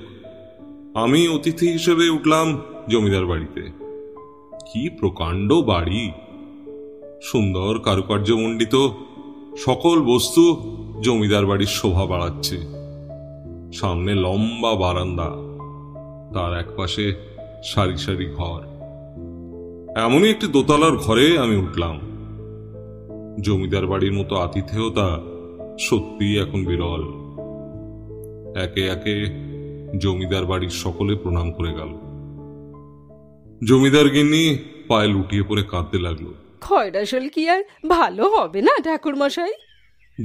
[0.98, 3.62] আমি অতিথি হিসেবে উঠলাম জমিদার বাড়িতে।
[4.74, 6.12] কি প্রকাণ্ড বাড়ি!
[7.22, 8.88] সুন্দর কারুকার্যমণ্ডিত
[9.58, 10.58] সকল বস্তু
[11.02, 12.58] জমিদার বাড়ির শোভা বাড়াচ্ছে।
[13.74, 15.32] সামনে লম্বা বারান্দা,
[16.34, 17.14] তার একপাশে
[17.64, 18.62] সারি সারি ঘর।
[19.96, 22.00] এমনই একটি দোতলার ঘরে আমি উঠলাম।
[23.42, 25.37] জমিদার বাড়ির মতো আতিথেয়তা
[25.80, 27.04] সত্যিই এখন বিরল।
[28.64, 29.26] একে একে
[29.98, 31.92] জমিদার বাড়ির সকলে প্রণাম করে গেল।
[33.68, 37.64] জমিদার গিন্নি পায়ে লুটিয়ে পড়ে কাঁদতে লাগল। খয়রাসল কি আর?
[37.90, 39.54] ভালো হবে না ঠাকুর মশাই?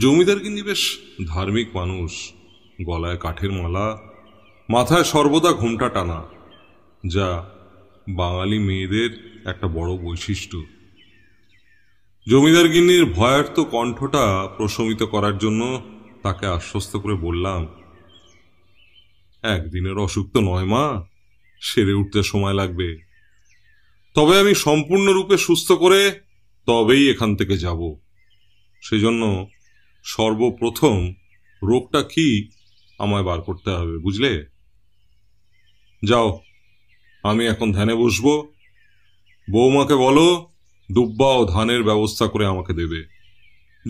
[0.00, 2.32] জমিদার গিন্নি বেশ ধার্মিক মানুষ।
[2.84, 3.98] গলায় কাঠের মালা
[4.70, 6.22] মাথায় সর্বদা ঘোমটা টানা
[7.06, 7.44] যা
[8.08, 10.62] বাঙালি মেয়েদের একটা বড় বৈশিষ্ট্য।
[12.28, 15.82] জমিদার গিন্নির ভয়ার্ত কণ্ঠটা প্রশমিত করার জন্য
[16.22, 17.66] তাকে আশ্বস্ত করে বললাম,
[19.42, 21.04] একদিনের অসুখ তো নয় মা,
[21.60, 22.98] সেরে উঠতে সময় লাগবে।
[24.14, 26.20] তবে আমি সম্পূর্ণরূপে সুস্থ করে
[26.66, 27.94] তবেই এখান থেকে যাব।
[28.82, 29.46] সেজন্য
[30.04, 31.14] সর্বপ্রথম
[31.62, 32.48] রোগটা কি
[32.98, 34.46] আমায় বার করতে হবে, বুঝলে?
[36.04, 36.40] যাও,
[37.22, 38.52] আমি এখন ধ্যানে বসবো।
[39.50, 40.51] বৌমাকে বলো
[40.92, 43.00] দুব্বা ও ধানের ব্যবস্থা করে আমাকে দেবে।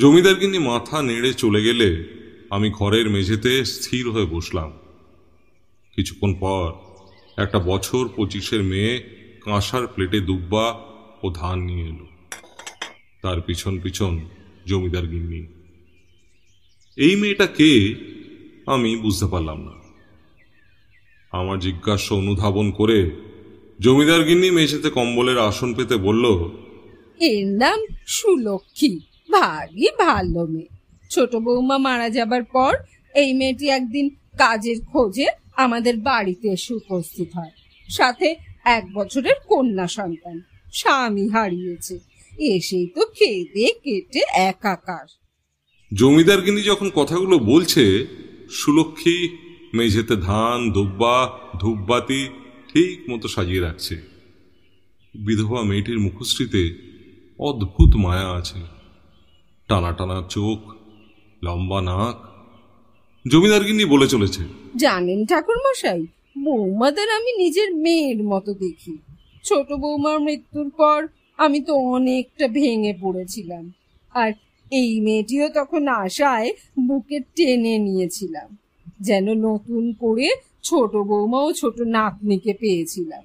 [0.00, 1.88] জমিদার কিন্তু মাথা নেড়ে চলে গেলে
[2.50, 4.72] আমি ঘরের মেঝেতে স্থির হয়ে বসলাম।
[5.96, 6.72] কিছুক্ষণ পর
[7.36, 8.92] একটা বছর পঁচিশের মেয়ে
[9.44, 10.66] কাঁসার প্লেটে দুব্বা
[11.22, 12.06] ও ধান নিয়ে এলো।
[13.22, 14.20] তার পিছন পিছন
[14.66, 15.46] জমিদার গিন্নি।
[16.96, 17.94] এই মেয়েটা কে
[18.66, 19.72] আমি বুঝতে পারলাম না।
[21.32, 23.10] আমার জিজ্ঞাসা অনুধাবন করে
[23.80, 26.24] জমিদার গিন্নি মেঝেতে কম্বলের আসন পেতে বলল
[27.22, 28.98] এর নাম সুলক্ষী।
[29.30, 30.68] ভারী ভালো মেয়ে।
[31.10, 32.76] ছোট বৌমা মারা যাবার পর
[33.14, 34.08] এই মেয়েটি একদিন
[34.38, 37.50] কাজের খোঁজে আমাদের বাড়িতে এসে উপস্থিত হয়।
[37.88, 40.40] সাথে এক বছরের কন্যা সন্তান।
[40.72, 41.98] স্বামী হারিয়েছে।
[42.38, 45.06] এসেই তো খেদে কেটে একাকার।
[45.94, 48.06] জমিদার গিন্নি যখন কথাগুলো বলছে,
[48.50, 49.18] সুলক্ষী
[49.74, 52.28] মেঝেতে ধান দুব্বা ধূপবাতি
[52.72, 53.94] ঠিক মতো সাজিয়ে রাখছে।
[55.14, 56.91] বিধবা মেয়েটির মুখশ্রীতে
[57.40, 58.60] অদ্ভুত মায়া আছে।
[59.68, 60.60] টানা টানা চোখ,
[61.42, 62.16] লম্বা নাক।
[63.24, 64.42] জমিদার গিন্নি বলে চলেছে,
[64.76, 66.02] জানেন ঠাকুর মশাই
[66.36, 68.94] বৌমাদের আমি নিজের মেয়ের মতো দেখি।
[69.44, 70.98] ছোট বৌমার মৃত্যুর পর
[71.38, 73.64] আমি তো অনেকটা ভেঙে পড়েছিলাম।
[74.14, 74.30] আর
[74.72, 76.48] এই মেয়েটিও তখন আশায়
[76.86, 78.48] বুকে টেনে নিয়েছিলাম,
[79.00, 80.28] যেন নতুন করে
[80.68, 83.22] ছোট বৌমা ও ছোট নাতনিকে পেয়েছিলাম।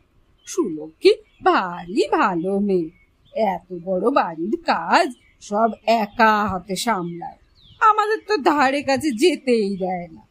[0.47, 1.11] সুলক্ষী
[1.43, 2.89] ভারী ভালো মেয়ে।
[3.37, 7.37] এত বড় বাড়ির কাজ সব একা হাতে সামলায়।
[7.79, 10.21] আমাদের তো ধারে কাছে যেতেই দেয় না।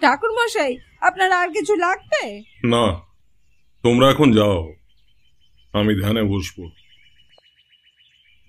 [0.00, 2.42] ঠাকুর মশাই আপনার আর কিছু লাগবে?
[2.64, 3.00] না,
[3.82, 4.74] তোমরা এখন যাও।
[5.72, 6.70] আমি ধ্যানে বসবো।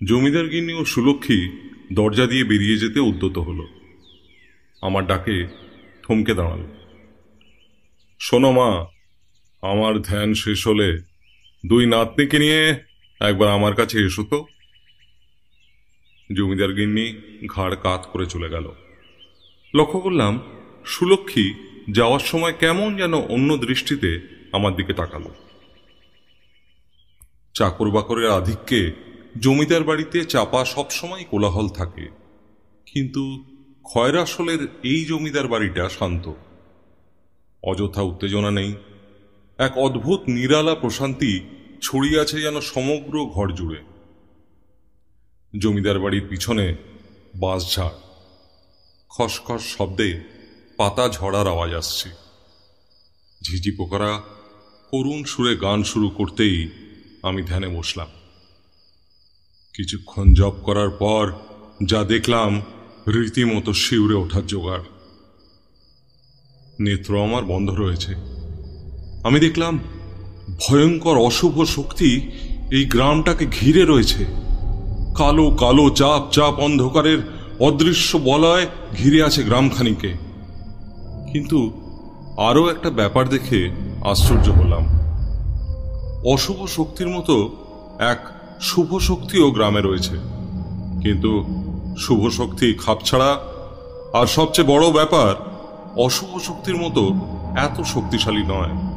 [0.04, 1.50] জমিদার গিন্নি ও সুলক্ষী
[1.92, 3.68] দরজা দিয়ে বেরিয়ে যেতে উদ্যত হলো।
[4.82, 5.46] আমার ডাকে
[6.02, 6.66] থমকে দাঁড়াল।
[8.18, 8.86] শোনো মা,
[9.62, 11.02] আমার ধ্যান শেষ হলে
[11.66, 12.74] দুই নাতনিকে নিয়ে
[13.20, 14.46] একবার আমার কাছে এসো তো।
[16.36, 18.72] জমিদার গিন্নি ঘাড় কাত করে চলে গেল।
[19.74, 20.42] লক্ষ্য করলাম
[20.84, 21.54] সুলক্ষী
[21.90, 24.20] যাওয়ার সময় কেমন যেন অন্য দৃষ্টিতে
[24.52, 25.34] আমার দিকে তাকালো।
[27.54, 28.92] চাকর বাকরের আধিক্যে
[29.40, 32.08] জমিদার বাড়িতে চাপা সবসময় কোলাহল থাকে।
[32.86, 33.44] কিন্তু
[33.84, 36.32] খয়রাসলের এই জমিদার বাড়িটা শান্ত।
[37.62, 38.74] অযথা উত্তেজনা নেই।
[39.58, 41.40] এক অদ্ভুত নিরালা প্রশান্তি
[41.84, 43.80] ছড়িয়ে আছে যেন সমগ্র ঘর জুড়ে।
[45.58, 46.76] জমিদার বাড়ির পিছনে
[47.34, 47.96] বাঁশঝাড়।
[49.08, 50.10] খসখস শব্দে
[50.76, 52.08] পাতা ঝরার আওয়াজ আসছে।
[53.46, 54.12] ঝিঝি পোকারা
[54.90, 56.56] করুণ সুরে গান শুরু করতেই
[57.22, 58.08] আমি ধ্যানে বসলাম।
[59.74, 61.32] কিছুক্ষণ জপ করার পর
[61.84, 62.62] যা দেখলাম
[63.08, 64.84] রীতিমতো শিউরে ওঠার জোগাড়।
[66.80, 68.14] নেত্র আমার বন্ধ রয়েছে।
[69.24, 69.78] আমি দেখলাম
[70.60, 72.30] ভয়ঙ্কর অশুভ শক্তি
[72.72, 74.26] এই গ্রামটাকে ঘিরে রয়েছে।
[75.16, 77.18] কালো কালো চাপ চাপ অন্ধকারের
[77.60, 80.12] অদৃশ্য বলয় ঘিরে আছে গ্রামখানিকে।
[81.32, 81.72] কিন্তু
[82.38, 83.70] আরও একটা ব্যাপার দেখে
[84.04, 84.86] আশ্চর্য হলাম।
[86.32, 87.50] অশুভ শক্তির মতো
[87.98, 88.18] এক
[88.60, 90.16] শুভ শক্তিও গ্রামে রয়েছে।
[91.02, 91.44] কিন্তু
[91.98, 93.40] শুভ শক্তি খাপছাড়া
[94.12, 95.34] আর সবচেয়ে বড় ব্যাপার,
[95.96, 97.10] অশুভ শক্তির মতো
[97.56, 98.93] এত শক্তিশালী নয়।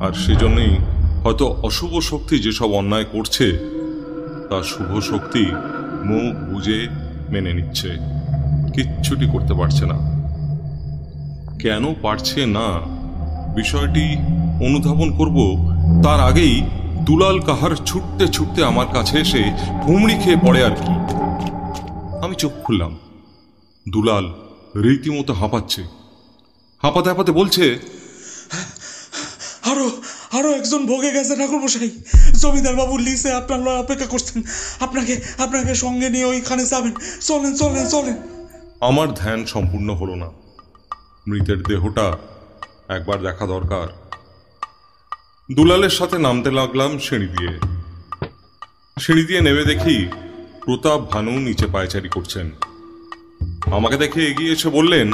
[0.00, 0.76] আর সেজন্যই
[1.24, 3.58] হয়তো অশুভ শক্তি যেসব অন্যায় করছে,
[4.50, 5.46] তা শুভ শক্তি
[6.04, 6.88] মুখ বুঝে
[7.30, 7.90] মেনে নিচ্ছে।
[8.74, 9.94] কিচ্ছুটি করতে পারছে না।
[11.58, 12.80] কেন পারছে না?
[13.54, 14.16] বিষয়টি
[14.64, 15.70] অনুধাবন করব।
[16.04, 16.62] তার আগেই
[17.02, 19.44] দুলাল কাহার ছুটতে ছুটতে আমার কাছে এসে
[19.88, 20.92] হুমড়ি খেয়ে পড়ে আর কি।
[22.24, 22.98] আমি চোখ খুললাম।
[23.88, 24.34] দুলাল
[24.76, 25.82] রীতিমতো হাঁপাচ্ছে।
[26.82, 27.78] হাঁপাতে হাঁপাতে বলছে
[29.64, 29.90] আরও
[30.32, 31.90] আরও একজন ভোগে গেছে ঠাকুর মশাই।
[32.32, 34.42] জমিদার বাবু লিসে আপনার অপেক্ষা করছেন।
[34.80, 38.16] আপনাকে আপনাকে সঙ্গে নিয়ে ওইখানে যাবেন। চলেন চলেন চলেন।
[38.80, 40.30] আমার ধ্যান সম্পূর্ণ হলো না।
[41.28, 42.16] মৃতের দেহটা
[42.88, 43.86] একবার দেখা দরকার।
[45.52, 47.52] দুলালের সাথে নামতে লাগলাম সিঁড়ি দিয়ে।
[49.00, 50.06] সিঁড়ি দিয়ে নেমে দেখি
[50.64, 52.50] প্রতাপ ভানু নিচে পায়চারি করছেন।
[53.72, 55.12] আমাকে দেখে এগিয়ে এসে বললেন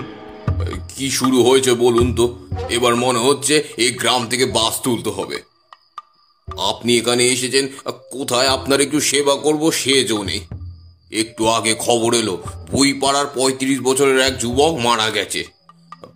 [0.96, 2.26] কি শুরু হয়েছে বলুন তো?
[2.68, 5.38] এবার মনে হচ্ছে এই গ্রাম থেকে বাস তুলতে হবে।
[6.70, 7.68] আপনি এখানে এসেছেন
[8.10, 10.40] কোথায় আপনার একটু সেবা করব সেজও নেই
[11.12, 12.34] একটু আগে খবর এলো
[12.72, 15.44] বই পাড়ার পঁয়ত্রিশ বছরের এক যুবক মারা গেছে।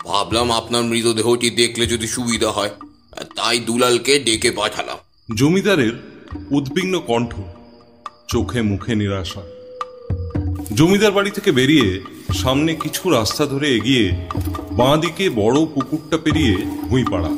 [0.05, 2.73] ভাবলাম আপনার মৃতদেহটি দেখলে যদি সুবিধা হয়,
[3.37, 4.99] তাই দুলালকে ডেকে পাঠালাম।
[5.35, 5.95] জমিদারের
[6.51, 7.33] উদ্বিগ্ন কণ্ঠ,
[8.29, 9.43] চোখে মুখে নিরাশা।
[10.75, 12.03] জমিদার বাড়ি থেকে বেরিয়ে
[12.35, 14.27] সামনে কিছু রাস্তা ধরে এগিয়ে
[14.73, 17.29] বাঁ দিকে বড় পুকুরটা পেরিয়ে ভুঁইপাড়া।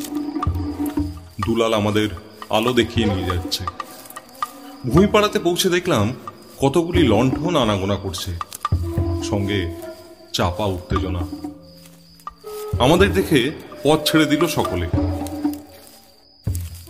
[1.46, 2.08] দুলাল আমাদের
[2.50, 3.64] আলো দেখিয়ে নিয়ে যাচ্ছে।
[4.90, 6.14] ভুঁইপাড়াতে পৌঁছে দেখলাম
[6.60, 8.38] কতগুলি লণ্ঠন আনাগোনা করছে।
[9.22, 9.74] সঙ্গে
[10.32, 11.22] চাপা উত্তেজনা।
[12.78, 13.50] আমাদের দেখে
[13.82, 14.86] পথ ছেড়ে দিল সকলে।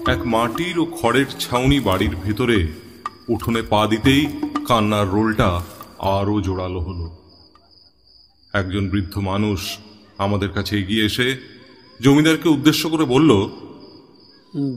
[0.06, 2.66] এক মাটির ও খড়ের ছাউনি বাড়ির ভেতরে
[3.28, 4.26] উঠোনে পা দিতেই
[4.68, 5.62] কান্নার রোলটা
[6.06, 7.06] আরও জোরালো হলো।
[8.52, 9.78] একজন বৃদ্ধ মানুষ
[10.18, 11.36] আমাদের কাছে এগিয়ে এসে
[12.02, 13.30] জমিদারকে উদ্দেশ্য করে বলল,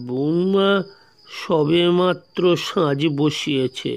[0.08, 0.84] বৌমা,
[1.28, 3.94] সবে মাত্র সাঁজ বসিয়েছে।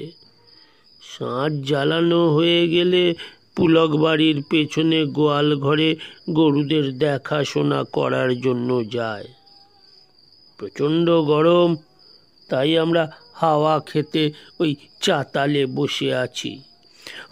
[1.02, 3.14] সাঁজ জ্বালানো হয়ে গেলে
[3.56, 5.96] পুলক বাড়ির পেছনে গোয়াল ঘরে
[6.30, 9.28] গরুদের দেখাশোনা করার জন্য যায়।
[10.58, 11.76] প্রচণ্ড গরম,
[12.48, 13.02] তাই আমরা
[13.34, 16.52] হাওয়া খেতে ওই চাতালে বসে আছি।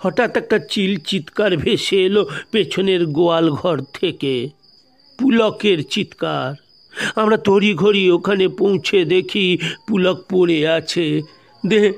[0.01, 4.49] হঠাৎ একটা চিল চিৎকার ভেসে এলো পেছনের গোয়াল ঘর থেকে।
[5.19, 6.55] পুলকের চিৎকার।
[7.17, 9.59] আমরা তড়িঘড়ি ওখানে পৌঁছে দেখি
[9.89, 11.23] পুলক পড়ে আছে।
[11.67, 11.93] দে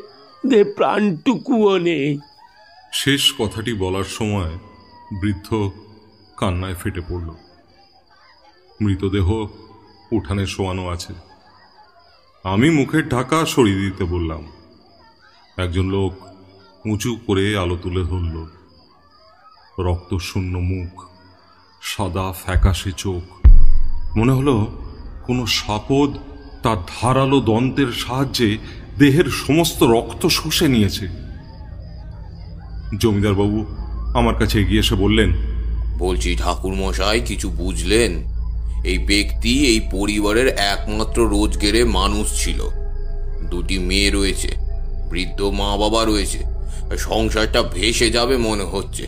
[0.47, 2.19] দে প্রাণটুকুও নেই।
[2.93, 4.51] শেষ কথাটি বলার সময়
[5.21, 5.71] বৃদ্ধ
[6.37, 7.31] কান্নায় ফেটে পড়ল।
[8.81, 9.47] মৃতদেহ
[10.12, 11.12] উঠানে শোয়ানো আছে।
[12.45, 14.53] আমি মুখের ঢাকা সরিয়ে দিতে বললাম।
[15.57, 16.32] একজন লোক
[16.87, 18.47] উঁচু করে আলো তুলে ধরল।
[19.79, 21.03] রক্তশূন্য মুখ,
[21.83, 23.49] সাদা ফ্যাকাশে চোখ।
[24.16, 24.66] মনে হলো
[25.27, 26.18] কোনো সাপদ
[26.62, 28.59] তার ধারালো দন্তের সাহায্যে
[28.99, 31.09] দেহের সমস্ত রক্ত শুষে নিয়েছে।
[32.99, 33.66] জমিদারবাবু
[34.14, 35.33] আমার কাছে এগিয়ে এসে বললেন,
[35.99, 38.12] বলছি ঠাকুর মশাই কিছু বুঝলেন?
[38.85, 42.68] এই ব্যক্তি এই পরিবারের একমাত্র রোজগেরে মানুষ ছিল।
[43.51, 44.57] দুটি মেয়ে রয়েছে,
[45.11, 46.52] বৃদ্ধ মা বাবা রয়েছে।
[46.99, 49.07] সংসারটা ভেসে যাবে মনে হচ্ছে।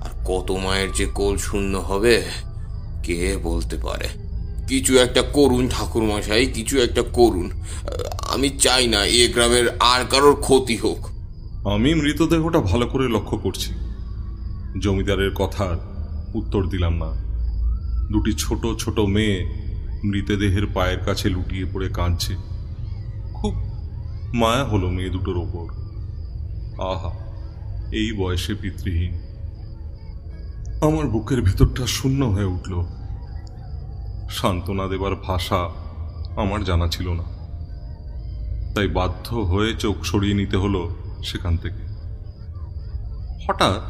[0.00, 2.24] আর কত মায়ের যে কোল শূন্য হবে,
[3.02, 4.08] কে বলতে পারে?
[4.68, 7.50] কিছু একটা করুন ঠাকুর মশাই কিছু একটা করুন।
[8.28, 11.08] আমি চাই না এ গ্রামের আর কারোর ক্ষতি হোক।
[11.66, 13.74] আমি মৃতদেহটা ভালো করে লক্ষ্য করছি।
[14.82, 15.76] জমিদারের কথার
[16.34, 17.30] উত্তর দিলাম না।
[18.12, 19.50] দুটি ছোট ছোট মেয়ে
[20.04, 22.34] মৃতদেহের পায়ের কাছে লুটিয়ে পড়ে কাঁদছে।
[23.34, 23.54] খুব
[24.34, 25.79] মায়া হলো মেয়ে দুটোর ওপর।
[26.80, 27.10] আহা,
[27.92, 29.12] এই বয়সে পিতৃহীন।
[30.80, 32.82] আমার বুকের ভেতরটা শূন্য হয়ে উঠল।
[34.30, 35.68] সান্ত্বনা দেবার ভাষা
[36.36, 37.22] আমার জানা ছিল না।
[38.74, 41.82] তাই বাধ্য হয়ে চোখ সরিয়ে নিতে হলো সেখান থেকে।
[43.48, 43.82] হঠাৎ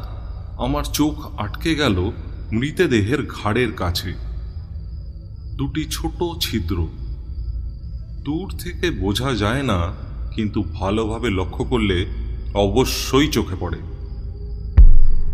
[0.61, 2.11] আমার চোখ আটকে গেল
[2.51, 4.13] মৃতদেহের ঘাড়ের কাছে।
[5.55, 6.87] দুটি ছোট ছিদ্র।
[8.23, 9.93] দূর থেকে বোঝা যায় না,
[10.35, 12.05] কিন্তু ভালোভাবে লক্ষ্য করলে
[12.53, 13.77] অবশ্যই চোখে পড়ে।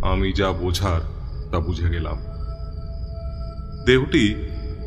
[0.02, 1.02] আমি যা বোঝার
[1.52, 2.18] তা বুঝে গেলাম।
[3.86, 4.36] দেহটি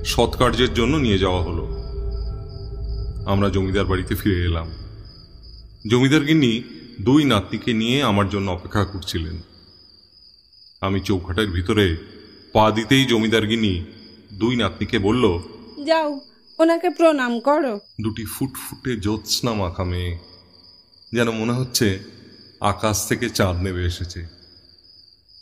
[0.05, 1.67] সৎকার্যের জন্য নিয়ে যাওয়া হলো।
[3.27, 4.71] আমরা জমিদার বাড়িতে ফিরে এলাম।
[5.91, 6.63] জমিদার গিন্নি
[7.01, 9.43] দুই নাতনিকে নিয়ে আমার জন্য অপেক্ষা করছিলেন।
[10.81, 11.97] আমি চৌখাটের ভিতরে
[12.53, 13.85] পা দিতেই জমিদার গিন্নি
[14.33, 15.39] দুই নাতনিকে বলল
[15.87, 16.21] যাও
[16.59, 20.19] ওনাকে প্রণাম করো। দুটি ফুটফুটে জ্যোৎস্না মাখা মেয়ে।
[21.13, 22.20] যেন মনে হচ্ছে
[22.61, 24.27] আকাশ থেকে চাঁদ নেমে এসেছে।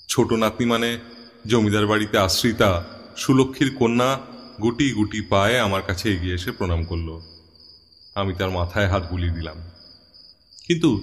[0.09, 0.99] ছোট নাতনি মানে
[1.47, 2.85] জমিদার বাড়িতে আশ্রিতা
[3.17, 4.21] সুলক্ষীর কন্যা
[4.63, 7.21] গুটি গুটি পায়ে আমার কাছে এগিয়ে এসে প্রণাম করল।
[8.15, 9.57] আমি তার মাথায় হাত বুলিয়ে দিলাম।
[10.67, 11.03] কিন্তু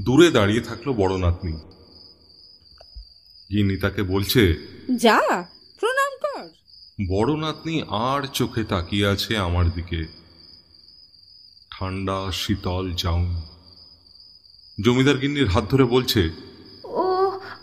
[0.00, 1.52] দূরে দাঁড়িয়ে থাকল বড় নাতনি।
[3.50, 4.56] গিনি তাকে বলছে
[4.96, 5.20] যা
[5.80, 6.48] প্রণাম কর।
[7.08, 10.06] বড় নাতনি আর চোখে তাকিয়ে আছে আমার দিকে।
[11.70, 13.42] ঠান্ডা শীতল চাউন
[14.84, 16.20] জমিদার গিন্নির হাত ধরে বলছে
[16.84, 17.04] ও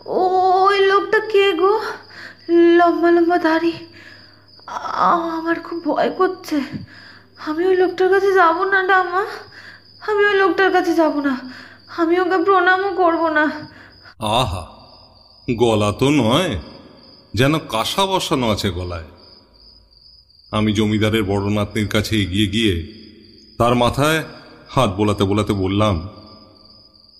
[0.06, 0.20] ও
[0.68, 1.74] ওই লোকটা কে গো?
[2.78, 3.74] লম্বা লম্বা দাড়ি।
[5.38, 6.58] আমার খুব ভয় করছে।
[7.46, 9.24] আমি ওই লোকটার কাছে যাব না ডামা
[10.08, 11.34] আমি ওই লোকটার কাছে যাব না।
[11.98, 13.46] আমি ওকে প্রণামও করব না।
[14.20, 14.64] আহা
[15.60, 16.60] গলা তো নয়
[17.34, 19.08] যেন কাঁসা বসানো আছে গলায়।
[20.52, 22.74] আমি জমিদারের বড় নাতনির কাছে এগিয়ে গিয়ে
[23.58, 24.24] তার মাথায়
[24.70, 25.96] হাত বোলাতে বোলাতে বললাম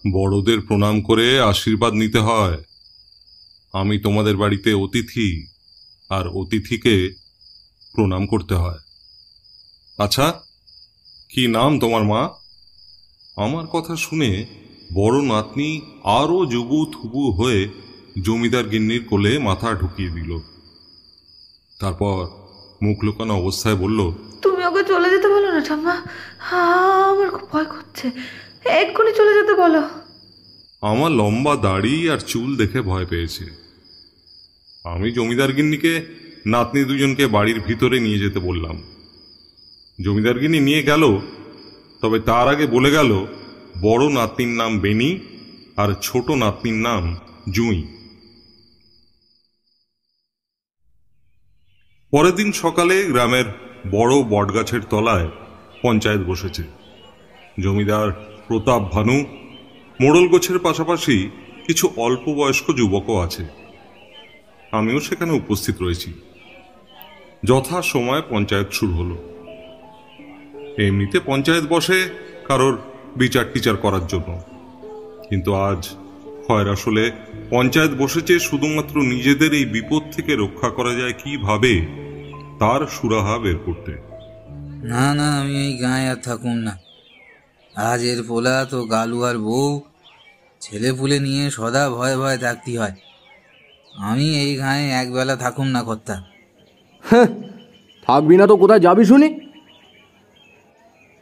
[0.04, 2.58] বড়দের প্রণাম করে আশীর্বাদ নিতে হয়।
[3.74, 5.30] আমি তোমাদের বাড়িতে অতিথি,
[6.10, 6.96] আর অতিথিকে
[7.96, 8.80] প্রণাম করতে হয়।
[10.00, 10.28] আচ্ছা
[11.30, 12.22] কি নাম তোমার মা?
[13.38, 14.32] আমার কথা শুনে
[14.94, 15.70] বড় নাতনি
[16.20, 17.62] আরও জুবু থুবু হয়ে
[18.26, 20.32] জমিদার গিন্নির কোলে মাথা ঢুকিয়ে দিল।
[21.80, 22.18] তারপর
[22.84, 24.00] মুখ লুকানো অবস্থায় বলল,
[24.44, 25.96] তুমি ওকে চলে যেতে বলো না, ঠাম্মা।
[27.10, 28.08] আমার খুব ভয় করছে।
[28.68, 29.82] এক্ষুনি চলে যেতে বলো।
[30.82, 33.46] আমার লম্বা দাড়ি আর চুল দেখে ভয় পেয়েছে।
[34.84, 36.06] আমি জমিদার গিন্নিকে,
[36.46, 38.84] নাতনি দুজনকে বাড়ির ভিতরে নিয়ে যেতে বললাম।
[40.04, 41.20] জমিদার গিন্নি নিয়ে গেল,
[42.02, 43.26] তবে তার আগে বলে গেল,
[43.82, 45.20] বড় নাতনির নাম বেনি
[45.78, 47.18] আর ছোট নাতনির নাম
[47.52, 47.88] জুঁই।
[52.12, 53.46] পরের দিন সকালে গ্রামের
[53.92, 55.30] বড় বটগাছের তলায়
[55.82, 56.64] পঞ্চায়েত বসেছে।
[57.62, 59.26] জমিদার প্রতাপ ভানু,
[60.02, 61.30] মোড়ল গোছের পাশাপাশি
[61.68, 63.46] কিছু অল্প বয়স্ক যুবকও আছে।
[64.72, 66.14] আমিও সেখানে উপস্থিত রয়েছি।
[67.44, 69.34] যথা সময় পঞ্চায়েত শুরু হলো।
[70.78, 72.10] এমনিতে পঞ্চায়েত বসে
[72.46, 72.80] কারোর
[73.18, 74.42] বিচার টিচার করার জন্য।
[75.30, 75.90] কিন্তু আজ
[76.48, 77.12] হয় আসলে
[77.50, 81.86] পঞ্চায়েত বসেছে শুধুমাত্র নিজেদের এই বিপদ থেকে রক্ষা করা যায় কীভাবে,
[82.60, 83.92] তার সুরাহা বের করতে।
[84.84, 86.87] না না, আমি এই গায়ে আর থাকুম না।
[87.78, 89.82] আজ এর পোলা তো গালু আর বউ।
[90.62, 92.96] ছেলে পুলে নিয়ে সদা ভয়ে ভয়ে থাকতে হয়।
[93.96, 96.16] আমি এই গায়ে একবেলা থাকুম না কর্তা।
[97.04, 97.28] হ্যাঁ
[98.08, 99.30] থাকবি না তো কোথায় যাবি শুনি?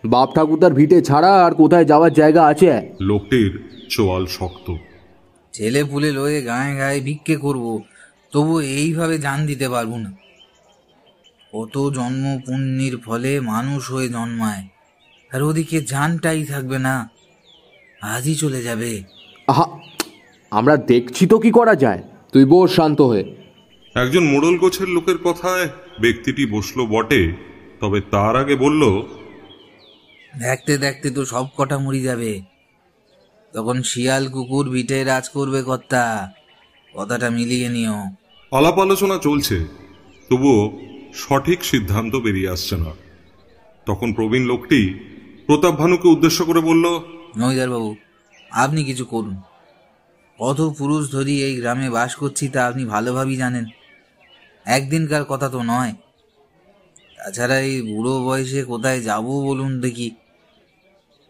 [0.03, 2.81] বাপ ঠাকুরদার ভিটে ছাড়া আর কোথায় যাওয়ার জায়গা আছে?
[3.01, 3.51] লোকটির
[3.89, 4.67] চোয়াল শক্ত।
[5.53, 7.81] ছেলে পুলে লয়ে গায়ে গায়ে ভিক্ষে করব
[8.31, 10.11] তবু এইভাবে জান দিতে পারব না।
[11.53, 14.63] কত জন্ম পুণ্যের ফলে মানুষ হয়ে জন্মায়।
[15.35, 16.95] আর ওদিকে জানটাই থাকবে না।
[18.01, 18.91] আজই চলে যাবে।
[19.47, 19.65] আহা
[20.51, 22.01] আমরা দেখছি তো কি করা যায়।
[22.33, 23.25] তুই বস শান্ত হয়ে।
[23.95, 25.65] একজন মোড়ল গোছের লোকের কথায়
[26.01, 27.21] ব্যক্তিটি বসল বটে
[27.81, 28.83] তবে তার আগে বলল
[30.39, 32.41] দেখতে দেখতে তো সব কটা মরি যাবে।
[33.53, 36.31] তখন শিয়াল কুকুর ভিটে রাজ করবে কর্তা।
[36.93, 37.99] কথাটা মিলিয়ে নিও।
[38.51, 39.57] আলাপ আলোচনা চলছে
[40.29, 40.59] তবুও
[41.13, 42.91] সঠিক সিদ্ধান্ত বেরিয়ে আসছে না।
[43.87, 44.81] তখন প্রবীণ লোকটি
[45.47, 46.85] প্রতাপ ভানুকে উদ্দেশ্য করে বলল
[47.69, 47.95] বাবু
[48.51, 49.41] আপনি কিছু করুন।
[50.39, 53.65] কত পুরুষ ধরি এই গ্রামে বাস করছি তা আপনি ভালোভাবেই জানেন।
[54.65, 55.93] একদিনকার কথা তো নয়।
[57.17, 60.11] তাছাড়া এই বুড়ো বয়সে কোথায় যাব বলুন দেখি।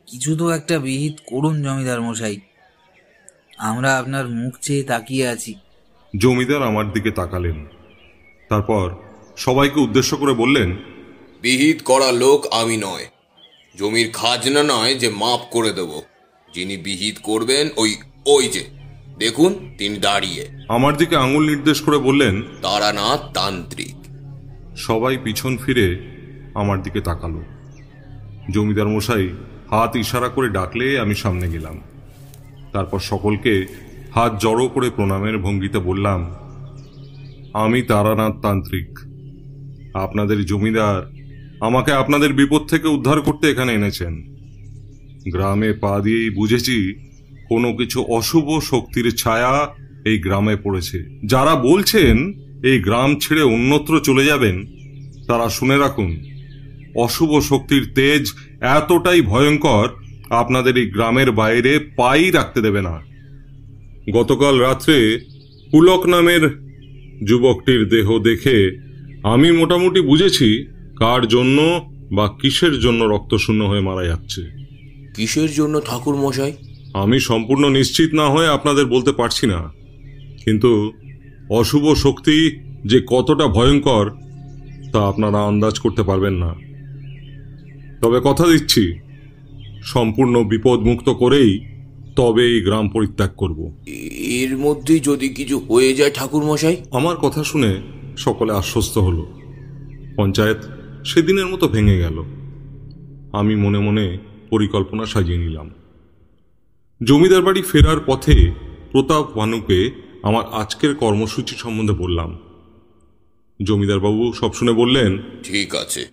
[0.08, 2.38] কিছু তো একটা বিহিত করুন জমিদার মশাই।
[3.58, 5.56] আমরা আপনার মুখ চেয়ে তাকিয়ে আছি।
[6.18, 7.66] জমিদার আমার দিকে তাকালেন।
[8.50, 8.96] তারপর
[9.38, 10.76] সবাইকে উদ্দেশ্য করে বললেন
[11.42, 13.06] বিহিত করা লোক আমি নয়।
[13.78, 16.02] জমির খাজনা নয় যে মাপ করে দেব।
[16.54, 18.66] যিনি বিহিত করবেন ওই ওই যে।
[19.18, 23.96] দেখুন তিনি দাঁড়িয়ে। আমার দিকে আঙুল নির্দেশ করে বললেন তারানাথ তান্ত্রিক।
[24.78, 26.16] সবাই পিছন ফিরে
[26.54, 27.44] আমার দিকে তাকালো।
[28.52, 29.30] জমিদার মশাই
[29.70, 31.82] হাত ইশারা করে ডাকলে আমি সামনে গেলাম।
[32.74, 33.66] তারপর সকলকে
[34.16, 36.36] হাত জড়ো করে প্রণামের ভঙ্গিতে বললাম
[37.54, 39.00] আমি তারানাথ তান্ত্রিক।
[39.94, 41.15] আপনাদের জমিদার
[41.60, 44.22] আমাকে আপনাদের বিপদ থেকে উদ্ধার করতে এখানে এনেছেন।
[45.32, 46.94] গ্রামে পা দিয়েই বুঝেছি
[47.50, 49.74] কোনো কিছু অশুভ শক্তির ছায়া
[50.06, 52.34] এই গ্রামে পড়েছে। যারা বলছেন
[52.64, 54.66] এই গ্রাম ছেড়ে অন্যত্র চলে যাবেন,
[55.28, 56.26] তারা শুনে রাখুন,
[56.96, 59.90] অশুভ শক্তির তেজ এতটাই ভয়ঙ্কর,
[60.30, 63.02] আপনাদের এই গ্রামের বাইরে পাই রাখতে দেবে না।
[64.14, 65.20] গতকাল রাত্রে
[65.72, 66.50] পুলক নামের
[67.24, 68.72] যুবকটির দেহ দেখে
[69.24, 70.66] আমি মোটামুটি বুঝেছি
[70.98, 74.42] কার জন্য বা কিসের জন্য রক্তশূন্য হয়ে মারা যাচ্ছে?
[75.16, 76.54] কিসের জন্য ঠাকুর মশাই?
[76.94, 79.72] আমি সম্পূর্ণ নিশ্চিত না হয়ে আপনাদের বলতে পারছি না।
[80.46, 80.94] কিন্তু
[81.50, 84.12] অশুভ শক্তি যে কতটা ভয়ঙ্কর
[84.94, 86.56] তা আপনারা আন্দাজ করতে পারবেন না।
[88.02, 89.00] তবে কথা দিচ্ছি
[89.84, 91.60] সম্পূর্ণ বিপদ মুক্ত করেই
[92.16, 93.78] তবে এই গ্রাম পরিত্যাগ করব।
[94.42, 96.78] এর মধ্যে যদি কিছু হয়ে যায় ঠাকুর মশাই?
[96.92, 97.82] আমার কথা শুনে
[98.18, 99.28] সকলে আশ্বস্ত হলো।
[100.18, 100.58] পঞ্চায়েত
[101.06, 102.24] সেদিনের মতো ভেঙে গেল।
[103.34, 104.18] আমি মনে মনে
[104.50, 105.72] পরিকল্পনা সাজিয়ে নিলাম।
[107.04, 108.52] জমিদার বাড়ি ফেরার পথে
[108.92, 109.92] প্রতাপ ভানুকে
[110.24, 112.40] আমার আজকের কর্মসূচি সম্বন্ধে বললাম।
[113.64, 116.08] জমিদারবাবু সব শুনে বললেন, ঠিক আছে।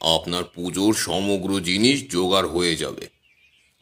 [0.00, 3.08] আপনার পুজোর সমগ্র জিনিস জোগাড় হয়ে যাবে।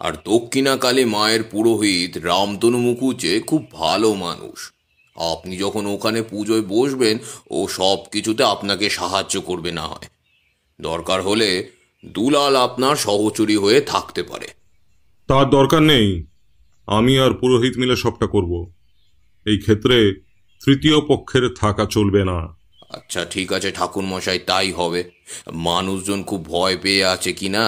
[0.01, 4.73] আর দক্ষিণাকালী মায়ের পুরোহিত রামতনু মুখুজে খুব ভালো মানুষ।
[5.17, 7.19] আপনি যখন ওখানে পুজোয় বসবেন,
[7.51, 10.22] ও সব কিছুতে আপনাকে সাহায্য করবে না হয়।
[10.83, 11.51] দরকার হলে
[12.05, 14.49] দুলাল আপনার সহচরী হয়ে থাকতে পারে।
[15.29, 16.09] তার দরকার নেই।
[16.87, 18.53] আমি আর পুরোহিত মিলে সবটা করব।
[19.47, 19.97] এই ক্ষেত্রে
[20.61, 22.39] তৃতীয় পক্ষের থাকা চলবে না।
[22.91, 25.11] আচ্ছা ঠিক আছে ঠাকুর মশাই তাই হবে।
[25.53, 27.67] মানুষজন খুব ভয় পেয়ে আছে কি না?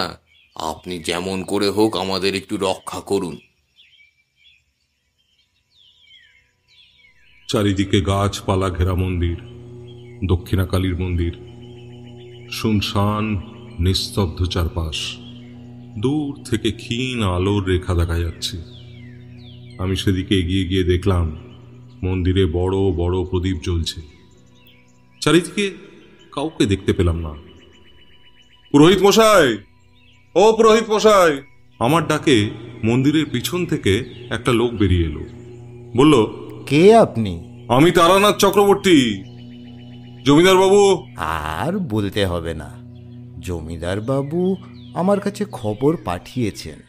[0.55, 3.35] আপনি যেমন করে হোক আমাদের একটু রক্ষা করুন।
[7.49, 9.37] চারিদিকে গাছপালা ঘেরা মন্দির
[10.27, 11.33] দক্ষিণাকালীর মন্দির
[12.55, 13.41] শুনশান
[13.79, 15.15] নিস্তব্ধ চারপাশ।
[15.99, 18.57] দূর থেকে ক্ষীণ আলোর রেখা দেখা যাচ্ছে।
[19.77, 21.37] আমি সেদিকে এগিয়ে গিয়ে দেখলাম
[22.03, 24.01] মন্দিরে বড় বড় প্রদীপ জ্বলছে।
[25.21, 25.71] চারিদিকে
[26.31, 27.33] কাউকে দেখতে পেলাম না।
[28.71, 29.57] পুরোহিত মশাই!
[30.35, 31.41] ও পুরোহিত মশাই!
[31.79, 32.49] আমার ডাকে
[32.83, 35.21] মন্দিরের পিছন থেকে একটা লোক বেরিয়ে এলো।
[35.97, 36.25] বলল
[36.65, 37.63] কে আপনি?
[37.69, 39.23] আমি তারানাথ চক্রবর্তী।
[40.25, 42.69] জমিদার বাবু আর বলতে হবে না।
[43.39, 44.55] জমিদার বাবু
[44.93, 46.79] আমার কাছে খবর পাঠিয়েছেন।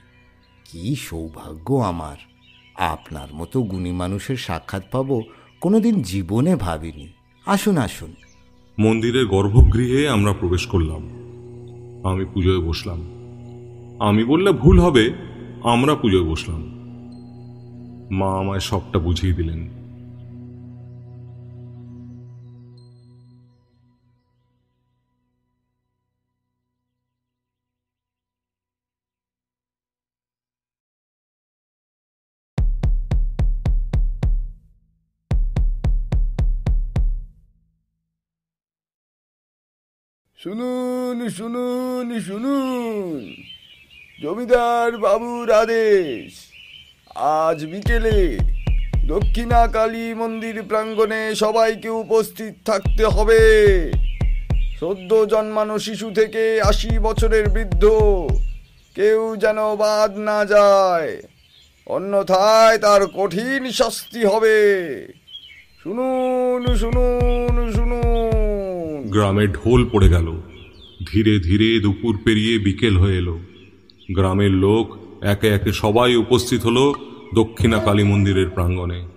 [0.65, 2.17] কি সৌভাগ্য আমার।
[2.75, 5.23] আপনার মতো গুণী মানুষের সাক্ষাৎ পাবো
[5.61, 7.09] কোনোদিন জীবনে ভাবিনি।
[7.47, 8.15] আসুন আসুন।
[8.79, 11.03] মন্দিরের গর্ভগৃহে আমরা প্রবেশ করলাম।
[12.05, 13.01] আমি পুজোয় বসলাম।
[14.01, 15.15] আমি বললে ভুল হবে
[15.63, 16.63] আমরা পুজোয় বসলাম।
[18.11, 19.76] মা আমায় সবটা বুঝিয়ে দিলেন।
[40.47, 43.35] শুনুন শুনুন শুনুন।
[44.23, 46.33] জমিদার বাবুর আদেশ।
[47.15, 48.39] আজ বিকেলে
[49.07, 53.41] দক্ষিণা কালী মন্দির প্রাঙ্গণে সবাইকে উপস্থিত থাকতে হবে।
[54.81, 57.85] সদ্য জন্মানো শিশু থেকে আশি বছরের বৃদ্ধ।
[58.95, 61.23] কেউ যেন বাদ না যায়।
[61.87, 64.59] অন্যথায় তার কঠিন শাস্তি হবে।
[65.83, 68.46] শুনুন শুনুন শুনুন।
[69.11, 70.33] গ্রামে ঢোল পড়ে গেল।
[71.07, 73.39] ধীরে ধীরে দুপুর পেরিয়ে বিকেল হয়ে এলো।
[74.13, 76.95] গ্রামের লোক একে একে সবাই উপস্থিত হলো
[77.35, 79.09] দক্ষিণা কালী মন্দিরের প্রাঙ্গণে।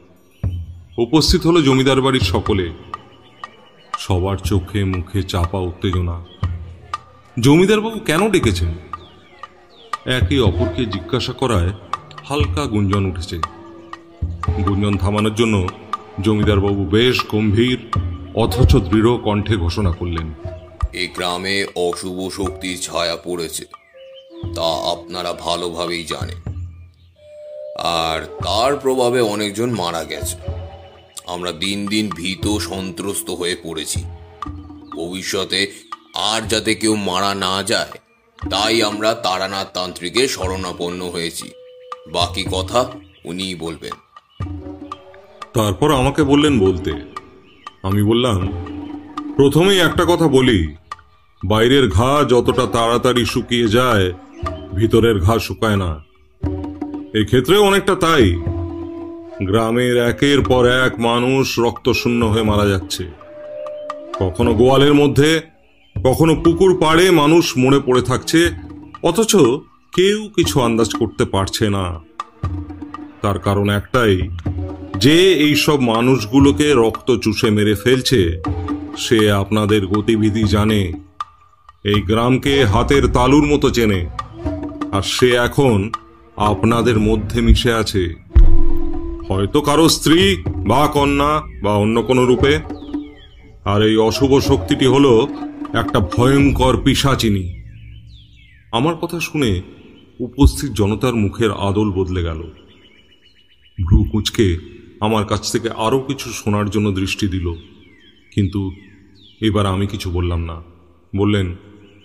[0.97, 2.69] উপস্থিত হলো জমিদার বাড়ির সকলে।
[3.99, 6.25] সবার চোখে মুখে চাপা উত্তেজনা।
[7.39, 8.67] জমিদারবাবু কেন ডেকেছেন?
[10.05, 11.73] একে অপরকে জিজ্ঞাসা করায়
[12.25, 13.39] হালকা গুঞ্জন উঠেছে।
[14.65, 15.67] গুঞ্জন থামানোর জন্য
[16.21, 17.79] জমিদারবাবু বেশ গম্ভীর
[18.39, 20.33] অথচ দৃঢ় কণ্ঠে ঘোষণা করলেন
[20.93, 23.65] এই গ্রামে অশুভ শক্তির ছায়া পড়েছে
[24.55, 26.53] তা আপনারা ভালোভাবেই জানেন।
[27.79, 30.37] আর তার প্রভাবে অনেকজন মারা গেছে।
[31.27, 34.03] আমরা দিন দিন ভীত সন্ত্রস্ত হয়ে পড়েছি।
[34.95, 35.71] ভবিষ্যতে
[36.15, 37.91] আর যাতে কেউ মারা না যায়
[38.49, 41.51] তাই আমরা তারানাথ তান্ত্রিকের শরণাপন্ন হয়েছি।
[42.11, 42.91] বাকি কথা
[43.25, 43.95] উনিই বলবেন।
[45.53, 47.18] তারপর আমাকে বললেন বলতে
[47.83, 48.47] আমি বললাম,
[49.35, 50.75] প্রথমেই একটা কথা বলি।
[51.45, 54.13] বাইরের ঘা যতটা তাড়াতাড়ি শুকিয়ে যায়,
[54.73, 56.03] ভিতরের ঘা শুকায় না।
[57.13, 58.35] এক্ষেত্রে অনেকটা তাই।
[59.43, 63.07] গ্রামের একের পর এক মানুষ রক্তশূন্য হয়ে মারা যাচ্ছে।
[64.19, 65.41] কখনো গোয়ালের মধ্যে,
[66.03, 68.51] কখনো পুকুর পাড়ে মানুষ মরে পড়ে থাকছে,
[69.03, 69.35] অথচ
[69.95, 71.99] কেউ কিছু আন্দাজ করতে পারছে না।
[73.21, 74.29] তার কারণ একটাই
[74.99, 78.41] যে এইসব মানুষগুলোকে রক্ত চুষে মেরে ফেলছে,
[78.97, 80.93] সে আপনাদের গতিবিধি জানে।
[81.83, 84.07] এই গ্রামকে হাতের তালুর মতো চেনে।
[84.91, 85.91] আর সে এখন
[86.35, 88.15] আপনাদের মধ্যে মিশে আছে।
[89.29, 92.59] হয়তো কারও স্ত্রী বা কন্যা বা অন্য কোনো রূপে।
[93.65, 95.27] আর এই অশুভ শক্তিটি হলো
[95.73, 97.53] একটা ভয়ঙ্কর পিসাচিনী
[98.71, 99.61] আমার কথা শুনে
[100.19, 102.43] উপস্থিত জনতার মুখের আদল বদলে গেল।
[103.85, 107.53] ভ্রু কুচকে আমার কাছ থেকে আরও কিছু শোনার জন্য দৃষ্টি দিল।
[108.31, 108.71] কিন্তু
[109.41, 110.63] এবার আমি কিছু বললাম না।
[111.17, 111.55] বললেন,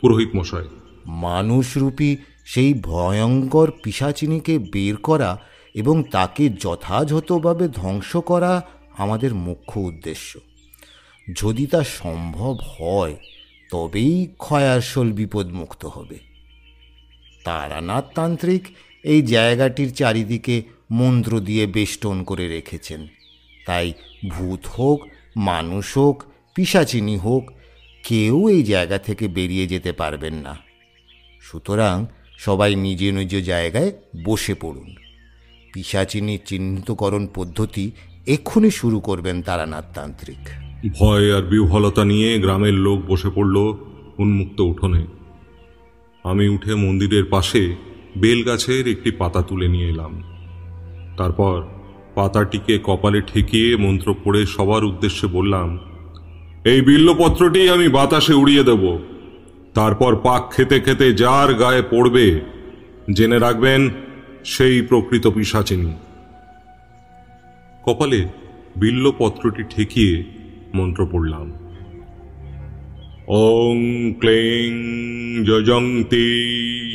[0.01, 0.69] পুরোহিত মশাই।
[1.07, 5.41] মানুষরূপী সেই ভয়ঙ্কর পিসাচিনীকে বের করা
[5.75, 8.63] এবং তাকে যথাযথভাবে ধ্বংস করা
[8.99, 10.41] আমাদের মুখ্য উদ্দেশ্য।
[11.43, 13.17] যদি তা সম্ভব হয়,
[13.71, 16.19] তবেই ক্ষয়াসল বিপদমুক্ত হবে।
[17.45, 18.63] তারানাথ তান্ত্রিক
[19.05, 20.63] এই জায়গাটির চারিদিকে
[20.93, 23.07] মন্ত্র দিয়ে বেষ্টন করে রেখেছেন।
[23.67, 23.93] তাই
[24.31, 26.23] ভূত হোক, মানুষ হোক,
[26.55, 27.51] পিসাচিনি হোক,
[28.05, 30.57] কেউ এই জায়গা থেকে বেরিয়ে যেতে পারবেন না।
[31.41, 32.07] সুতরাং
[32.39, 33.93] সবাই নিজ নিজ জায়গায়
[34.25, 34.95] বসে পড়ুন।
[35.73, 37.91] পিসাচিনির চিহ্নিতকরণ পদ্ধতি
[38.27, 40.49] এক্ষুনি শুরু করবেন তারানাথ তান্ত্রিক
[40.99, 43.57] ভয় আর বিহ্বলতা নিয়ে গ্রামের লোক বসে পড়ল
[44.19, 45.07] উন্মুক্ত উঠোনে।
[46.25, 47.75] আমি উঠে মন্দিরের পাশে
[48.19, 50.34] বেলগাছের একটি পাতা তুলে নিয়ে এলাম।
[51.17, 51.63] তারপর
[52.15, 55.79] পাতাটিকে কপালে ঠেকিয়ে মন্ত্র পড়ে সবার উদ্দেশ্যে বললাম,
[56.65, 58.99] এই বিল্লপত্রটি আমি বাতাসে উড়িয়ে দেব।
[59.75, 62.41] তারপর পাক খেতে খেতে যার গায়ে পড়বে,
[63.13, 63.91] জেনে রাখবেন,
[64.45, 65.93] সেই প্রকৃত পিসাচিনী।
[67.83, 68.29] কপালে
[68.77, 70.25] বিল্লপত্রটি ঠেকিয়ে
[70.75, 71.47] মন্ত্র পড়লাম।
[73.29, 74.71] ওং ক্লেং
[75.45, 76.31] যজন্তি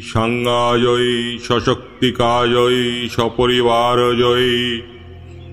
[0.04, 4.82] সাঙ্গাজয়ী সশক্তিকাজয়ী সপরিবারজয়ী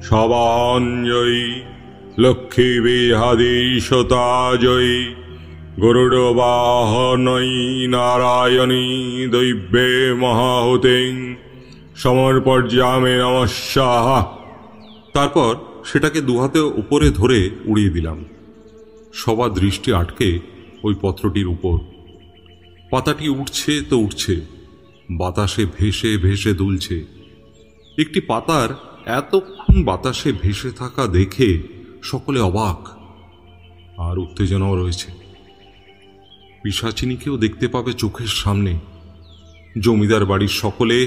[0.03, 1.62] সবাঞ্জয়ী
[2.18, 3.95] লক্ষ্মী বিহাদীশতাজয়ী
[5.79, 7.51] গরুড়বাহনৈ
[7.87, 11.37] নারায়ণী দৈব্যে মহাহুতিং
[11.97, 14.07] সমর্পর্যামে নমস্যাহ
[15.12, 18.24] তারপর সেটাকে দুহাতে উপরে ধরে উড়িয়ে দিলাম।
[19.14, 20.39] সবার দৃষ্টি আটকে
[20.83, 21.79] ওই পত্রটির উপর।
[22.91, 24.41] পাতাটি উঠছে তো উঠছে,
[25.11, 27.05] বাতাসে ভেসে ভেসে দুলছে।
[27.99, 28.68] একটি পাতার
[29.07, 31.62] এতক্ষণ বাতাসে ভেসে থাকা দেখে
[32.03, 32.89] সকলে অবাক
[33.99, 35.11] আর উত্তেজনাও রয়েছে।
[36.62, 38.79] পিসাচিনীকেও দেখতে পাবে চোখের সামনে।
[39.79, 41.07] জমিদার বাড়ির সকলে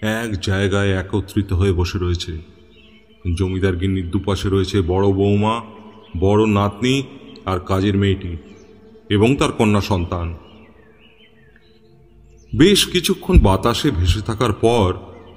[0.00, 2.38] এক জায়গায় একত্রিত হয়ে বসে রয়েছে।
[3.34, 5.62] জমিদার গিন্নির দুপাশে রয়েছে বড় বৌমা,
[6.18, 7.02] বড় নাতনি
[7.44, 8.36] আর কাজের মেয়েটি।
[9.10, 10.34] এবং তার কন্যা সন্তান।
[12.56, 14.94] বেশ কিছুক্ষণ বাতাসে ভেসে থাকার পর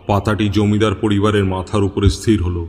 [0.07, 2.67] পাতাটি জমিদার পরিবারের মাথার উপরে স্থির হলো।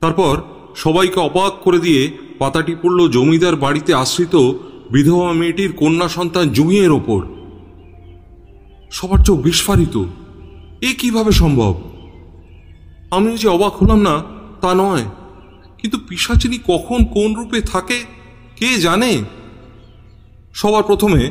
[0.00, 0.42] তারপর
[0.76, 4.36] সবাইকে অবাক করে দিয়ে পাতাটি পড়ল জমিদার বাড়িতে আশ্রিত
[4.90, 7.26] বিধবা মেয়েটির কন্যা সন্তান জুঁইয়ের ওপর।
[8.90, 10.04] সবার চোখ বিস্ফারিত।
[10.80, 11.82] এ কীভাবে সম্ভব?
[13.10, 14.22] আমি যে অবাক হলাম না,
[14.60, 15.04] তা নয়।
[15.78, 18.04] কিন্তু পিসাচিনী কখন কোন রূপে থাকে,
[18.56, 19.24] কে জানে?
[20.60, 21.22] সবার প্রথমে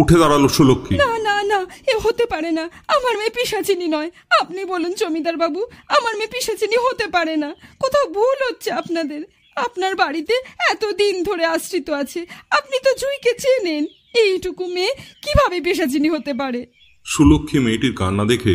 [0.00, 1.60] উঠে দাঁড়াল সুলক্ষী। না না না
[1.92, 2.64] এ হতে পারে না।
[2.94, 4.10] আমার মেয়ে পিসাচিনি নয়।
[4.40, 5.60] আপনি বলুন জমিদার বাবু
[5.96, 7.50] আমার মেয়ে পিসাচিনি হতে পারে না।
[7.82, 9.20] কোথাও ভুল হচ্ছে আপনাদের?
[9.56, 10.34] আপনার বাড়িতে
[10.72, 12.20] এত দিন ধরে আশ্রিত আছে।
[12.58, 13.84] আপনি তো জুইকে চেনেন।
[14.22, 14.92] এইটুকু মেয়ে
[15.24, 16.60] কীভাবে পিসাচিনি হতে পারে?
[17.04, 18.54] সুলক্ষী মেয়েটির কান্না দেখে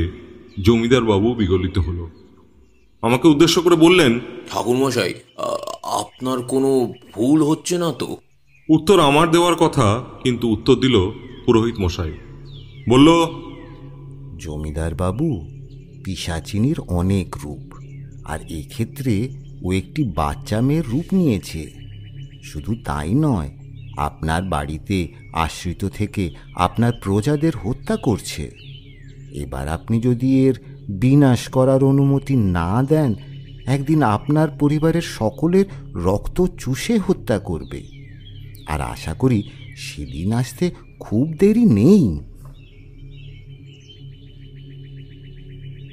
[0.65, 2.05] জমিদার বাবু বিগলিত হলো।
[3.01, 4.11] আমাকে উদ্দেশ্য করে বললেন
[4.51, 5.13] ঠাকুরমশাই
[5.99, 6.69] আপনার কোনো
[7.15, 8.09] ভুল হচ্ছে না তো?
[8.69, 11.11] উত্তর আমার দেওয়ার কথা, কিন্তু উত্তর দিল
[11.45, 12.13] পুরোহিত মশাই।
[12.89, 13.09] বলল,
[14.37, 15.45] জমিদার বাবু,
[16.03, 17.73] পিসাচিনীর অনেক রূপ,
[18.25, 19.29] আর এক্ষেত্রে
[19.63, 21.69] ও একটি বাচ্চা মেয়ের রূপ নিয়েছে।
[22.43, 23.49] শুধু তাই নয়,
[23.97, 28.51] আপনার বাড়িতে আশ্রিত থেকে আপনার প্রজাদের হত্যা করছে।
[29.33, 30.55] এবার আপনি যদি এর
[30.89, 33.15] বিনাশ করার অনুমতি না দেন,
[33.65, 35.65] একদিন আপনার পরিবারের সকলের
[35.95, 37.98] রক্ত চুষে হত্যা করবে।
[38.69, 39.39] আর আশা করি
[39.77, 42.19] সেদিন আসতে খুব দেরি নেই।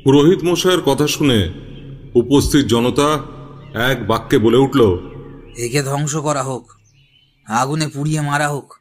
[0.04, 1.38] পুরোহিত মশাইয়ের কথা শুনে
[2.14, 3.08] উপস্থিত জনতা
[3.90, 4.80] এক বাক্যে বলে উঠল
[5.58, 6.64] একে ধ্বংস করা হোক
[7.46, 8.74] আগুনে পুড়িয়ে মারা হোক।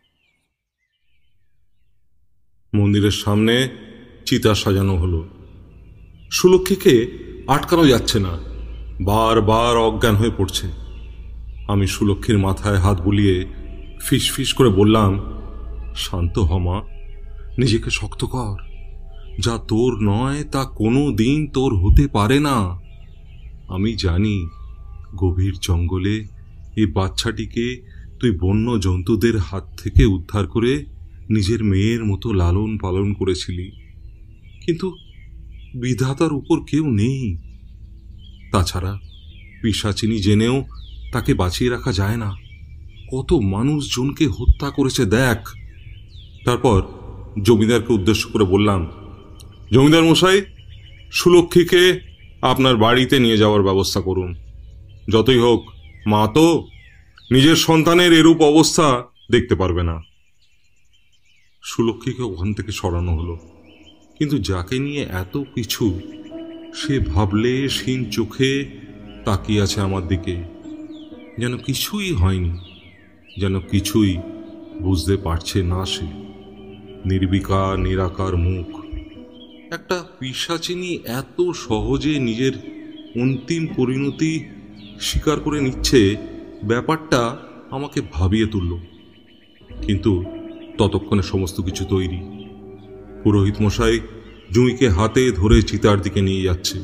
[2.73, 3.69] মন্দিরের সামনে
[4.25, 5.29] চিতা সাজানো হলো।
[6.31, 6.93] সুলক্ষীকে
[7.47, 8.33] আটকানো যাচ্ছে না
[9.01, 10.67] বারবার অজ্ঞান হয়ে পড়ছে।
[11.67, 13.35] আমি সুলক্ষীর মাথায় হাত বুলিয়ে
[14.05, 15.19] ফিস ফিস করে বললাম,
[15.95, 16.81] শান্ত হমা
[17.57, 18.57] নিজেকে শক্ত কর।
[19.39, 22.79] যা তোর নয়, তা কোনো দিন তোর হতে পারে না।
[23.67, 24.49] আমি জানি
[25.15, 26.27] গভীর জঙ্গলে
[26.77, 27.81] এই বাচ্চাটিকে
[28.19, 30.85] তুই বন্য জন্তুদের হাত থেকে উদ্ধার করে
[31.29, 33.71] নিজের মেয়ের মতো লালন পালন করেছিলি।
[34.65, 34.95] কিন্তু
[35.75, 37.37] বিধাতার উপর কেউ নেই।
[38.51, 38.99] তাছাড়া
[39.61, 40.65] পিসাচিনি জেনেও
[41.11, 42.44] তাকে বাঁচিয়ে রাখা যায় না।
[43.11, 45.49] কত মানুষজনকে হত্যা করেছে দেখ।
[46.45, 46.81] তারপর
[47.43, 48.87] জমিদারকে উদ্দেশ্য করে বললাম,
[49.71, 50.41] জমিদার মশাই,
[51.11, 51.99] সুলক্ষীকে
[52.41, 54.35] আপনার বাড়িতে নিয়ে যাওয়ার ব্যবস্থা করুন।
[55.09, 55.65] যতই হোক,
[56.07, 56.67] মা তো
[57.31, 60.01] নিজের সন্তানের এরূপ অবস্থা দেখতে পারবে না।
[61.63, 63.37] সুলক্ষীকে ওখান থেকে সরানো হলো।
[64.19, 65.99] কিন্তু যাকে নিয়ে এত কিছু,
[66.75, 68.65] সে ভাবলে সিন চোখে
[69.25, 70.43] তাকিয়ে আছে আমার দিকে।
[71.37, 72.74] যেন কিছুই হয়নি।
[73.37, 74.17] যেন কিছুই
[74.81, 76.05] বুঝতে পারছে না সে।
[77.05, 78.67] নির্বিকার, নিরাকার মুখ।
[79.73, 82.53] একটা পিসাচিনি এত সহজে নিজের
[83.21, 84.45] অন্তিম পরিণতি
[84.99, 86.15] স্বীকার করে নিচ্ছে,
[86.63, 87.37] ব্যাপারটা
[87.71, 88.77] আমাকে ভাবিয়ে তুলল।
[89.81, 90.23] কিন্তু
[90.77, 92.49] ততক্ষণে সমস্ত কিছু তৈরি।
[93.23, 93.99] পুরোহিত মশাই
[94.51, 96.79] জুঁইকে হাতে ধরে চিতার দিকে নিয়ে যাচ্ছে।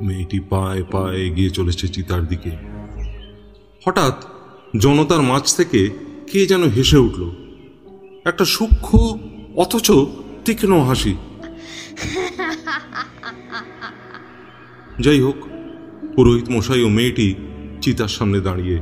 [0.00, 2.50] মেয়েটি পায়ে পায়ে এগিয়ে চলেছে চিতার দিকে।
[3.86, 4.33] হঠাৎ
[4.78, 5.90] জনতার মাঝ থেকে
[6.32, 7.30] কে যেন হেসে উঠল।
[8.24, 9.18] একটা সূক্ষ্ম,
[9.56, 9.90] অথচ
[10.44, 11.14] তীক্ষ্ণ হাসি।
[15.00, 15.36] যাই হোক,
[16.16, 17.34] পুরোহিত মশাই ও মেয়েটি
[17.80, 18.80] চিতার সামনে দাঁড়িয়ে।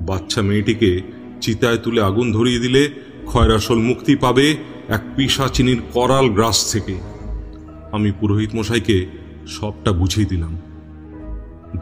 [0.00, 1.02] বাচ্চা মেয়েটিকে
[1.40, 2.90] চিতায় তুলে আগুন ধরিয়ে দিলে
[3.26, 4.56] খয়রাসল মুক্তি পাবে
[4.88, 6.98] এক পিসাচিনির করাল গ্রাস থেকে।
[7.92, 9.06] আমি পুরোহিত মশাইকে
[9.46, 10.56] সবটা বুঝিয়ে দিলাম।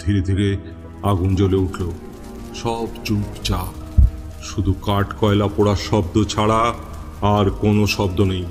[0.06, 0.56] ধীরে ধীরে
[1.02, 1.90] আগুন জ্বলে উঠল।
[2.54, 4.00] সব চুপচাপ।
[4.42, 6.74] শুধু কাঠ কয়লা পোড়ার শব্দ ছাড়া
[7.20, 8.44] আর কোনো শব্দ নেই।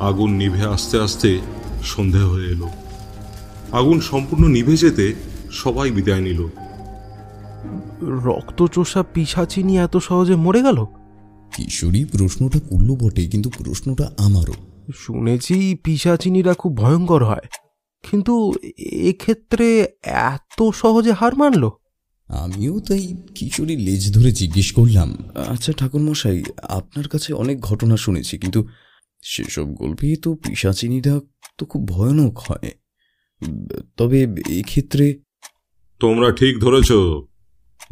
[0.00, 1.38] আগুন নিভে আস্তে আস্তে
[1.82, 2.68] সন্ধে হয়ে এলো।
[3.72, 5.14] আগুন সম্পূর্ণ নিভে যেতে
[5.50, 6.46] সবাই বিদায় নিল।
[8.02, 10.84] রক্তচোষা পিসাচিনি এত সহজে মরে গেল?
[11.56, 14.54] কিশোরী প্রশ্নটা করল বটে কিন্তু প্রশ্নটা আমারও।
[14.94, 17.48] শুনেছি পিসাচিনিরা খুব ভয়ঙ্কর হয়।
[18.10, 21.72] কিন্তু এক্ষেত্রে এত সহজে হার মানলো?
[22.28, 28.68] আমিও তাই কিশোরী লেজ ধরে জিজ্ঞেস করলাম। আচ্ছা ঠাকুরমশাই আপনার কাছে অনেক ঘটনা শুনেছি কিন্তু
[29.22, 31.20] সেসব গল্পে তো পিসাচিনীরা
[31.58, 32.70] তো খুব ভয়ানক হয়।
[33.96, 35.20] তবে এক্ষেত্রে
[36.00, 36.92] তোমরা ঠিক ধরেছ।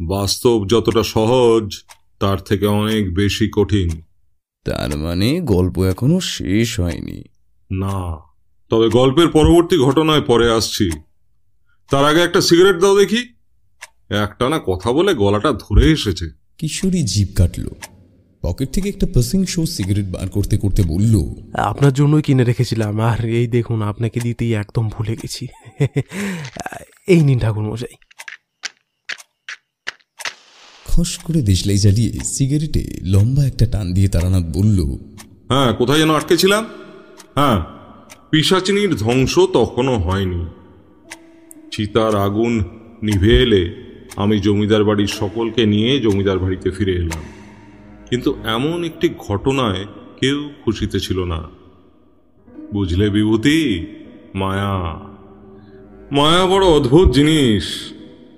[0.01, 1.69] বাস্তব যতটা সহজ
[2.19, 4.01] তার থেকে অনেক বেশি কঠিন।
[4.65, 7.23] তার মানে গল্প এখনও শেষ হয়নি।
[7.71, 8.17] না
[8.69, 10.89] তবে গল্পের পরবর্তী ঘটনায় পরে আসছি।
[11.89, 13.36] তার আগে একটা সিগারেট দাও দেখি।
[14.09, 16.25] একটা না কথা বলে গলাটা ধরে এসেছে।
[16.57, 17.65] কিশোরী জিপ কাটল।
[18.43, 21.13] পকেট থেকে একটা পাসিং শো সিগারেট বার করতে করতে বলল
[21.53, 25.47] আপনার জন্যই কিনে রেখেছিলাম আর এই দেখুন আপনাকে দিতেই একদম ভুলে গেছি।
[27.07, 27.95] এই নিন ঠাকুর মশাই।
[30.85, 34.79] খস করে দেশলাই জ্বালিয়ে সিগারেটে লম্বা একটা টান দিয়ে তারানাথ বলল
[35.49, 36.65] হ্যাঁ কোথায় যেন আটকেছিলাম
[37.35, 37.57] হ্যাঁ
[38.31, 40.45] পিসাচিনীর ধ্বংস তখনও হয়নি।
[41.71, 42.53] চিতার আগুন
[43.03, 43.86] নিভে এলে
[44.17, 47.23] আমি জমিদার বাড়ির সকলকে নিয়ে জমিদার বাড়িতে ফিরে এলাম।
[48.09, 49.85] কিন্তু এমন একটি ঘটনায়
[50.19, 51.49] কেউ খুশিতে ছিল না।
[52.73, 53.85] বুঝলে বিভূতি?
[54.35, 54.99] মায়া।
[56.11, 57.93] মায়া বড় অদ্ভুত জিনিস।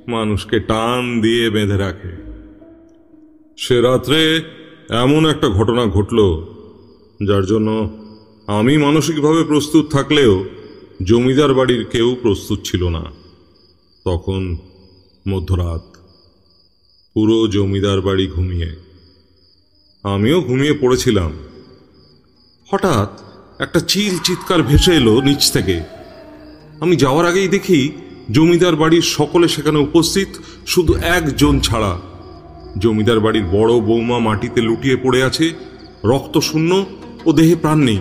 [0.08, 2.10] মানুষকে টান দিয়ে বেঁধে রাখে।
[3.58, 4.42] সে রাত্রে
[4.90, 6.46] এমন একটা ঘটনা ঘটল,
[7.28, 7.90] যার জন্য
[8.48, 10.46] আমি মানসিকভাবে প্রস্তুত থাকলেও
[11.04, 13.04] জমিদার বাড়ির কেউ প্রস্তুত ছিল না।
[14.06, 14.58] তখন
[15.28, 15.98] মধ্যরাত।
[17.14, 18.76] পুরো জমিদার বাড়ি ঘুমিয়ে।
[20.04, 21.34] আমিও ঘুমিয়ে পড়েছিলাম।
[22.72, 23.22] হঠাৎ
[23.62, 25.82] একটা চিল চিৎকার ভেসে এলো নিচ থেকে।
[26.80, 27.92] আমি যাওয়ার আগেই দেখি
[28.32, 30.28] জমিদার বাড়ির সকলে সেখানে উপস্থিত
[30.68, 32.00] শুধু একজন ছাড়া।
[32.78, 35.54] জমিদার বাড়ির বড় বৌমা মাটিতে লুটিয়ে পড়ে আছে,
[36.06, 36.86] রক্ত শূন্য
[37.26, 38.00] ও দেহে প্রাণ নেই।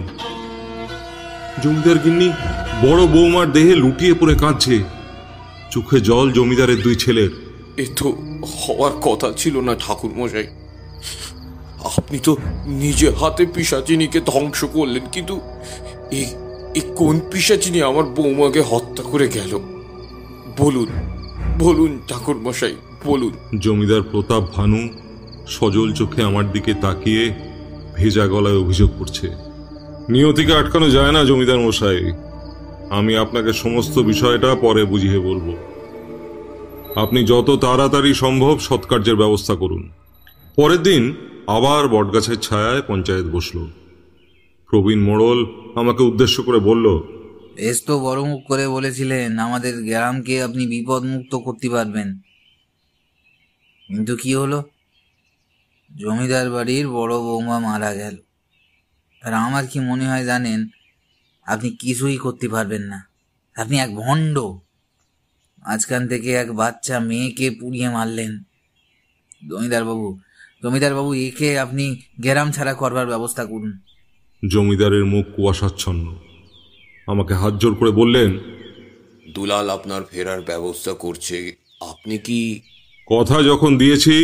[1.63, 2.33] জমিদার গিন্নি
[2.83, 4.98] বড় বৌমার দেহে লুটিয়ে পড়ে কাঁদছে।
[5.71, 7.31] চোখে জল জমিদারের দুই ছেলের।
[7.77, 8.07] এ তো
[8.55, 10.47] হওয়ার কথা ছিল না ঠাকুর মশাই।
[11.99, 12.33] আপনি তো
[12.83, 15.35] নিজে হাতে পিসাচিনীকে ধ্বংস করলেন কিন্তু
[16.19, 19.53] এই কোন পিসাচিনী আমার বৌমাকে হত্যা করে গেল?
[20.59, 20.89] বলুন
[21.59, 24.81] বলুন ঠাকুর মশাই বলুন। জমিদার প্রতাপ ভানু
[25.49, 27.25] সজল চোখে আমার দিকে তাকিয়ে
[27.97, 29.27] ভেজা গলায় অভিযোগ করছে।
[30.09, 32.01] নিয়তিকে আটকানো যায় না জমিদার মশাই।
[32.91, 35.47] আমি আপনাকে সমস্ত বিষয়টা পরে বুঝিয়ে বলব।
[36.97, 39.83] আপনি যত তাড়াতাড়ি সম্ভব সৎকার্যের ব্যবস্থা করুন।
[40.57, 41.03] পরের দিন
[41.47, 43.59] আবার বটগাছের ছায়ায় পঞ্চায়েত বসল।
[44.69, 45.39] প্রবীণ মোড়ল
[45.75, 46.87] আমাকে উদ্দেশ্য করে বলল,
[47.57, 52.09] বেশ তো বড় মুখ করে বলেছিলেন, আমাদের গ্রামকে আপনি বিপদ মুক্ত করতে পারবেন।
[53.89, 54.63] কিন্তু কি হলো?
[55.91, 58.17] জমিদার বাড়ির বড় বৌমা মারা গেল।
[59.23, 60.61] আর আমার কি মনে হয় জানেন
[61.49, 62.99] আপনি কিছুই করতে পারবেন না।
[63.57, 64.37] আপনি এক ভণ্ড।
[65.65, 68.33] মাঝখান থেকে এক বাচ্চা মেয়েকে পুড়িয়ে মারলেন।
[69.51, 70.09] জমিদার বাবু
[70.63, 71.85] জমিদার বাবু একে আপনি
[72.21, 73.73] গ্রাম ছাড়া করবার ব্যবস্থা করুন।
[74.43, 76.07] জমিদারের মুখ কুয়াশাচ্ছন্ন।
[77.07, 78.31] আমাকে হাত জোর করে বললেন
[79.35, 81.39] দুলাল আপনার ফেরার ব্যবস্থা করছে।
[81.81, 82.41] আপনি কি
[83.07, 84.17] কথা যখন দিয়েছি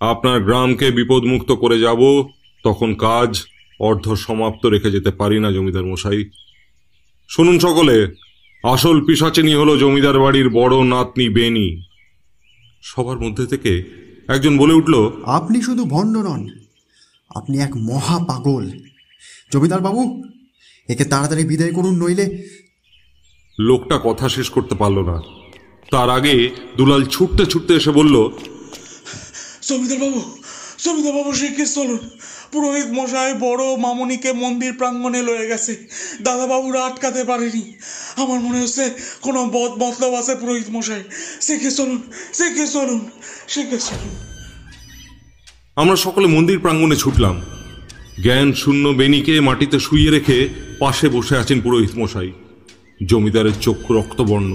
[0.00, 2.00] আপনার গ্রামকে বিপদমুক্ত করে যাব
[2.64, 3.30] তখন কাজ
[3.80, 6.20] অর্ধ সমাপ্ত রেখে যেতে পারি না জমিদার মশাই।
[7.28, 7.96] শুনুন সকলে
[8.64, 11.68] আসল পিসাচিনী হলো জমিদার বাড়ির বড় নাতনি বেনি।
[12.82, 13.72] সবার মধ্যে থেকে
[14.34, 14.94] একজন বলে উঠল
[15.38, 16.42] আপনি শুধু ভণ্ড নন
[17.30, 18.64] আপনি এক মহা পাগল।
[19.52, 20.02] জমিদার বাবু
[20.88, 22.26] একে তাড়াতাড়ি বিদায় করুন নইলে
[23.58, 25.16] লোকটা কথা শেষ করতে পারল না।
[25.90, 26.34] তার আগে
[26.76, 28.16] দুলাল ছুটতে ছুটতে এসে বলল
[29.68, 30.20] জমিদার বাবু
[30.84, 32.02] জমিদার বাবু শিগগির চলুন।
[32.52, 35.72] পুরোহিত মশাই বড় মামনিকে মন্দির প্রাঙ্গণে লয়ে গেছে।
[36.22, 37.64] দাদা বাবুরা আটকাতে পারেনি।
[38.16, 38.84] আমার মনে হচ্ছে
[39.20, 41.02] কোনো বদ মতলব আছে পুরোহিত মশাই।
[41.40, 42.00] শিখে চলুন
[42.32, 43.00] শিখে চলুন
[43.48, 44.14] শিখে চলুন
[45.76, 47.36] আমরা সকলে মন্দির প্রাঙ্গণে ছুটলাম।
[48.22, 50.38] জ্ঞান শূন্য বেনিকে মাটিতে শুইয়ে রেখে
[50.78, 52.32] পাশে বসে আছেন পুরোহিত মশাই।
[53.06, 54.52] জমিদারের চক্ষু রক্তবর্ণ।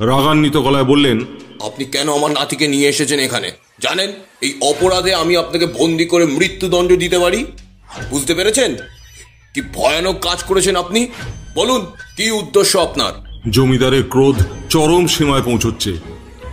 [0.00, 1.18] রাগান্বিত গলায় বললেন
[1.62, 3.48] আপনি কেন আমার নাতিকে নিয়ে এসেছেন এখানে?
[3.78, 4.10] জানেন,
[4.42, 7.44] এই অপরাধে আমি আপনাকে বন্দি করে মৃত্যুদণ্ড দিতে পারি?
[8.10, 8.74] বুঝতে পেরেছেন?
[9.54, 11.06] কি ভয়ানক কাজ করেছেন আপনি?
[11.54, 13.12] বলুন, কি উদ্দেশ্য আপনার?
[13.50, 14.36] জমিদারের ক্রোধ
[14.68, 15.92] চরম সীমায় পৌঁছচ্ছে।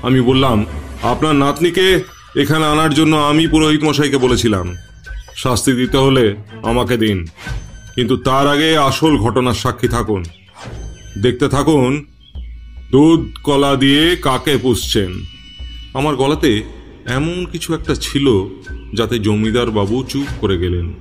[0.01, 0.65] আমি বললাম,
[1.01, 2.03] আপনার নাতনিকে
[2.35, 4.75] এখানে আনার জন্য আমি পুরোহিত মশাইকে বলেছিলাম,
[5.35, 7.27] শাস্তি দিতে হলে আমাকে দিন।
[7.95, 10.23] কিন্তু তার আগে আসল ঘটনার সাক্ষী থাকুন।
[11.21, 12.05] দেখতে থাকুন,
[12.91, 15.11] দুধ কলা দিয়ে কাকে পুষছেন?
[15.93, 18.27] আমার গলাতে এমন কিছু একটা ছিল
[18.93, 20.93] যাতে জমিদার বাবু চুপ করে গেলেন।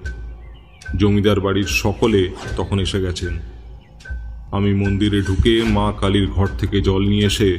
[0.96, 3.40] জমিদার বাড়ির সকলে তখন এসে গেছেন।
[4.52, 7.58] আমি মন্দিরে ঢুকে মা কালীর ঘর থেকে জল নিয়ে এসে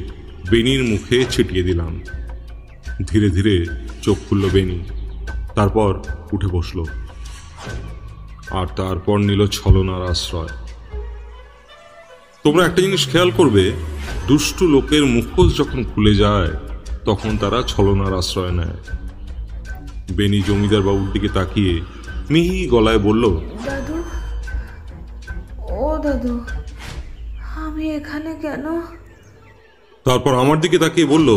[0.50, 2.00] বেনির মুখে ছিটিয়ে দিলাম।
[3.06, 3.66] ধীরে ধীরে
[4.02, 4.78] চোখ খুলল বেনি
[5.54, 6.84] তারপর উঠে বসল।
[8.50, 10.48] আর তারপর নিল ছলনার আশ্রয়।
[12.44, 13.72] তোমরা একটা জিনিস খেয়াল করবে,
[14.28, 16.71] দুষ্টু লোকের মুখোশ যখন খুলে যায়
[17.04, 18.76] তখন তারা ছলনার আশ্রয় নেয়।
[20.16, 21.74] বেনি জমিদার বাবুর দিকে তাকিয়ে
[22.32, 23.24] মিহি গলায় বলল
[23.66, 23.96] দাদু
[25.80, 26.34] ও দাদু
[27.64, 28.64] আমি এখানে কেন?
[30.06, 31.28] তারপর আমার দিকে তাকিয়ে বলল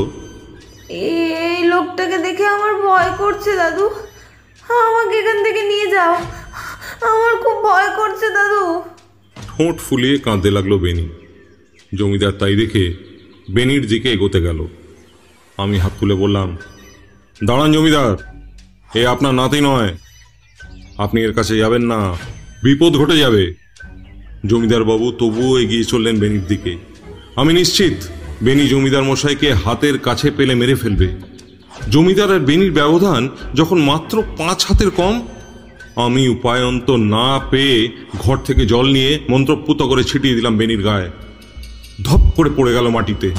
[1.09, 3.85] এই লোকটাকে দেখে আমার ভয় করছে দাদু।
[4.85, 6.13] আমাকে এখান থেকে নিয়ে যাও।
[7.11, 8.63] আমার খুব ভয় করছে দাদু।
[9.35, 11.05] ঠোঁট ফুলিয়ে কাঁদতে লাগল বেনি
[11.97, 12.83] জমিদার তাই দেখে
[13.55, 14.59] বেনির দিকে এগোতে গেল।
[15.57, 16.57] আমি হাত তুলে বললাম,
[17.43, 18.17] দাঁড়ান জমিদার,
[18.95, 19.91] এ আপনার নাতি নয়।
[20.97, 21.99] আপনি এর কাছে যাবেন না,
[22.63, 23.53] বিপদ ঘটে যাবে।
[24.45, 26.77] জমিদার বাবু তবুও এগিয়ে চললেন বেনির দিকে।
[27.35, 27.93] আমি নিশ্চিত
[28.43, 31.07] বেনি জমিদার মশাইকে হাতের কাছে পেলে মেরে ফেলবে।
[31.89, 35.27] জমিদার আর বেনির ব্যবধান যখন মাত্র পাঁচ হাতের কম,
[35.95, 41.09] আমি উপায়ন্ত না পেয়ে ঘর থেকে জল নিয়ে মন্ত্রপুত করে ছিটিয়ে দিলাম বেনির গায়ে।
[42.03, 43.31] ধপ করে পড়ে গেল মাটিতে।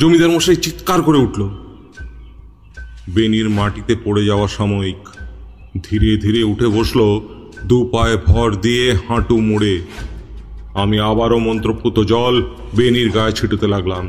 [0.00, 1.42] জমিদার মশাই চিৎকার করে উঠল।
[3.14, 5.00] বেনির মাটিতে পড়ে যাওয়া সাময়িক
[5.82, 7.00] ধীরে ধীরে উঠে বসল,
[7.64, 9.74] দু পায়ে ভর দিয়ে হাঁটু মুড়ে।
[10.74, 12.34] আমি আবারও মন্ত্রপুত জল
[12.76, 14.04] বেনির গায়ে ছিটতে লাগলাম।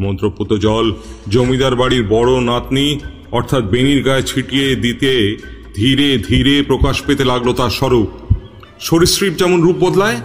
[0.00, 0.86] মন্ত্রপুত জল
[1.28, 2.88] জমিদার বাড়ির বড় নাতনি,
[3.32, 5.12] অর্থাৎ বেনির গায়ে ছিটিয়ে দিতে
[5.74, 8.08] ধীরে ধীরে প্রকাশ পেতে লাগল তার স্বরূপ।
[8.80, 10.18] সরীসৃপ যেমন রূপ বদলায়,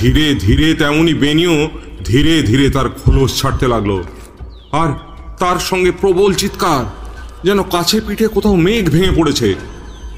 [0.00, 1.56] ধীরে ধীরে তেমনি বেনিও
[2.08, 3.92] ধীরে ধীরে তার খোলস ছাড়তে লাগল।
[4.72, 4.90] আর
[5.38, 6.84] তার সঙ্গে প্রবল চিৎকার,
[7.46, 9.48] যেন কাছে পিঠে কোথাও মেঘ ভেঙে পড়েছে।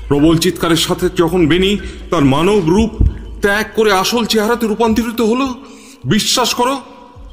[0.08, 1.72] প্রবল চিৎকারের সাথে যখন বেনি
[2.10, 2.92] তার মানব রূপ
[3.42, 5.46] ত্যাগ করে আসল চেহারাতে রূপান্তরিত হলো,
[6.04, 6.74] বিশ্বাস করো,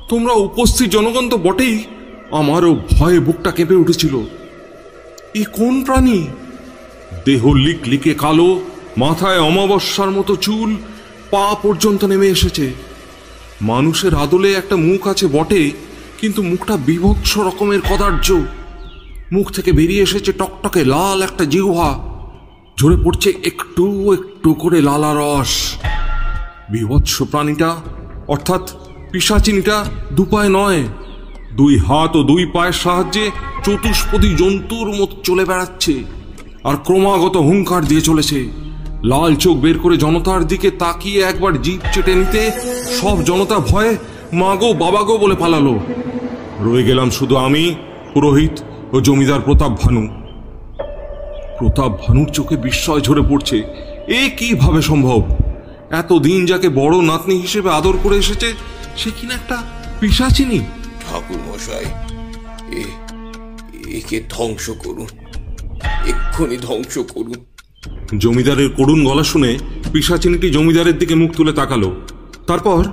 [0.09, 1.75] তোমরা উপস্থিত জনগণ তো বটেই
[2.31, 4.15] আমারও ভয়ে বুকটা কেঁপে উঠেছিল।
[5.35, 6.19] এ কোন প্রাণী?
[7.25, 8.49] দেহ লিক লিকে কালো,
[8.97, 10.69] মাথায় অমাবস্যার মতো চুল,
[11.31, 12.65] পা পর্যন্ত নেমে এসেছে।
[13.61, 15.71] মানুষের আদলে একটা মুখ আছে বটে
[16.19, 18.27] কিন্তু মুখটা বিভৎস রকমের কদার্য।
[19.31, 21.89] মুখ থেকে বেরিয়ে এসেছে টকটকে লাল একটা জিহ্বা।
[22.79, 25.77] ঝরে পড়ছে একটু একটু করে লালা রস।
[26.71, 27.75] বিভৎস প্রাণীটা,
[28.27, 28.69] অর্থাৎ
[29.11, 30.83] পিসাচিনিটা, দুপায় নয়।
[31.55, 33.31] দুই হাত ও দুই পায়ের সাহায্যে
[33.63, 36.03] চতুষ্পদী জন্তুর মতো চলে বেড়াচ্ছে,
[36.63, 38.49] আর ক্রমাগত হুঙ্কার দিয়ে চলেছে।
[39.03, 42.51] লাল চোখ বের করে জনতার দিকে তাকিয়ে একবার জিপ চেটে নিতে
[43.01, 43.97] সব জনতা ভয়ে,
[44.33, 45.79] মা গো, বাবা গো বলে পালালো।
[46.59, 47.75] রয়ে গেলাম শুধু আমি,
[48.13, 48.51] পুরোহিত
[48.91, 50.07] ও জমিদার প্রতাপ ভানু।
[51.59, 53.57] প্রতাপ ভানুর চোখে বিস্ময় ঝরে পড়ছে।
[54.07, 55.35] এ কীভাবে সম্ভব?
[55.91, 58.53] এতদিন যাকে বড় নাতনি হিসেবে আদর করে এসেছে,
[58.97, 59.63] সে কিনা একটা
[59.99, 60.59] পিসাচিনি?
[61.09, 61.85] ঠাকুর মশাই
[63.97, 65.07] একে ধ্বংস করুন।
[66.07, 67.45] এক্ষুনি ধ্বংস করুন।
[68.17, 69.57] জমিদারের করুণ গলা শুনে
[69.93, 71.95] পিসাচিনিটি জমিদারের দিকে মুখ তুলে তাকালো।
[72.47, 72.83] তারপর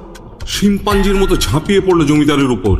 [0.46, 2.76] শিম্পাঞ্জির মতো ঝাঁপিয়ে পড়ল জমিদারের উপর।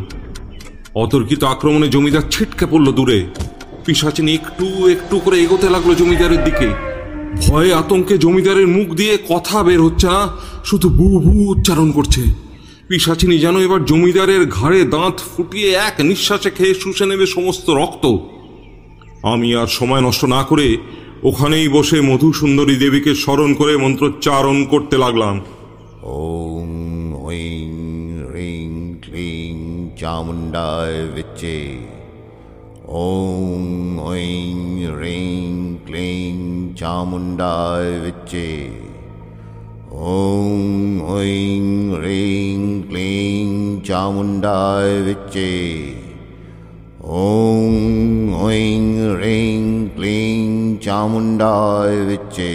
[0.95, 3.27] অতর্কিত আক্রমণে জমিদার ছিটকে পড়ল দূরে।
[3.85, 6.69] পিসাচিনি একটু একটু করে এগোতে লাগল জমিদারের দিকে।
[7.47, 10.29] ভয়ে আতঙ্কে জমিদারের মুখ দিয়ে কথা বের হচ্ছে না,
[10.65, 12.23] শুধু বু বু উচ্চারণ করছে।
[12.89, 18.17] পিসাচিনি যেন এবার জমিদারের ঘাড়ে দাঁত ফুটিয়ে এক নিঃশ্বাসে খেয়ে শুষে নেবে সমস্ত রক্ত।
[19.23, 20.77] আমি আর সময় নষ্ট না করে
[21.23, 25.41] ওখানেই বসে মধুসুন্দরী দেবীকে স্মরণ করে মন্ত্রোচ্চারণ করতে লাগলাম।
[26.03, 27.69] ওং ঐং
[28.31, 31.77] হ্রিং ক্লিং চামুণ্ডায় বিচ্চে।
[32.87, 38.69] ওং ঐং হ্রিং ক্লিং চামুণ্ডায় বিচ্চে।
[39.91, 45.85] ওং ঐং হ্রিং ক্লিং চামুণ্ডায় বিচ্চে।
[47.09, 47.71] ওং
[48.41, 48.81] ঐং
[49.11, 49.59] হ্রিং
[49.97, 50.39] ক্লিং
[50.83, 52.55] চামুণ্ডায় বিচ্চে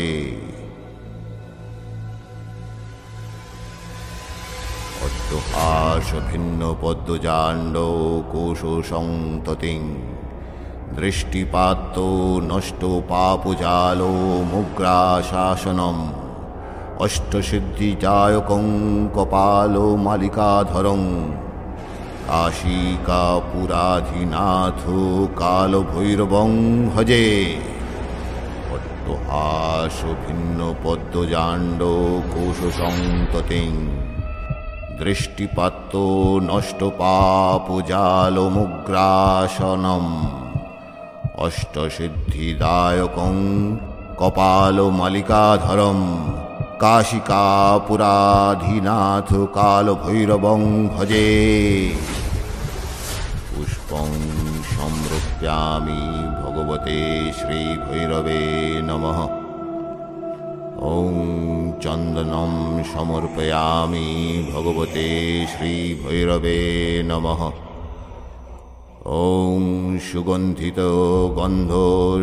[5.05, 7.75] অট্টহাস ভিন্ন পদ্মজাণ্ড
[8.31, 9.79] কোষ সংততিং
[10.95, 11.95] দৃষ্টিপাত্ত
[12.47, 14.13] নষ্ট পাপজালো
[19.13, 21.01] কপালো মালিকাধরং
[22.25, 23.83] কাশিকাপুরাধিনাথ
[25.37, 26.49] কালভৈরবং
[26.91, 27.27] ভজে
[28.73, 31.81] অট্টহাস ভিন্ন পদ্মজাণ্ড
[32.33, 33.71] কোষ সংততিং
[34.99, 35.93] দৃষ্টিপাত্ত
[36.41, 39.25] নষ্ট পাপ জালমুগ্রাসনম
[41.37, 43.35] অষ্টসিদ্ধিদায়কং
[44.17, 45.99] কপাল মালিকাধরম
[46.83, 47.45] কাশিকা
[47.87, 51.29] পুরাধীনাথ কাল ভৈরবং ভজে
[53.49, 53.89] পুষ্প
[54.73, 56.03] সমৃপ্যামি
[56.41, 56.99] ভগবতে
[57.39, 58.41] শ্রী ভৈরবে
[58.81, 59.03] নম
[60.85, 61.11] ওং
[61.81, 62.33] চন্দন
[62.93, 64.09] সমর্পয়ামি
[64.53, 65.07] ভগবতে
[65.47, 65.73] শ্রী
[66.03, 66.59] ভৈরবে
[67.07, 67.25] নম
[69.05, 69.59] ওং
[69.99, 70.79] সুগন্ধিত
[71.35, 71.71] গন্ধ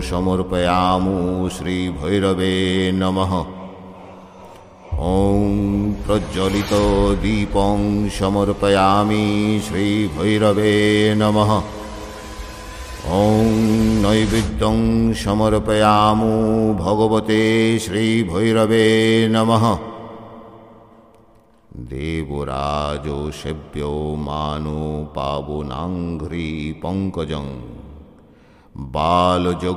[0.02, 1.16] সমর্পয়ামু
[1.48, 2.52] শ্রী ভৈরবে
[2.92, 3.59] নমঃ
[4.99, 7.81] ॐ प्रज्वलितदीपं
[8.17, 9.25] समर्पयामि
[9.63, 10.73] श्रीभैरवे
[11.17, 11.51] नमः
[13.17, 13.49] ॐ
[14.03, 14.79] नैवेद्यं
[15.23, 16.31] समर्पयामो
[16.79, 17.43] भगवते
[17.85, 18.87] श्रीभैरवे
[19.31, 19.65] नमः
[21.91, 23.91] देवराजो सेव्यो
[24.25, 24.81] मानो
[25.15, 26.49] पावनाङ्घ्रि
[26.83, 27.51] पङ्कजं
[28.95, 29.75] बालयज्ञो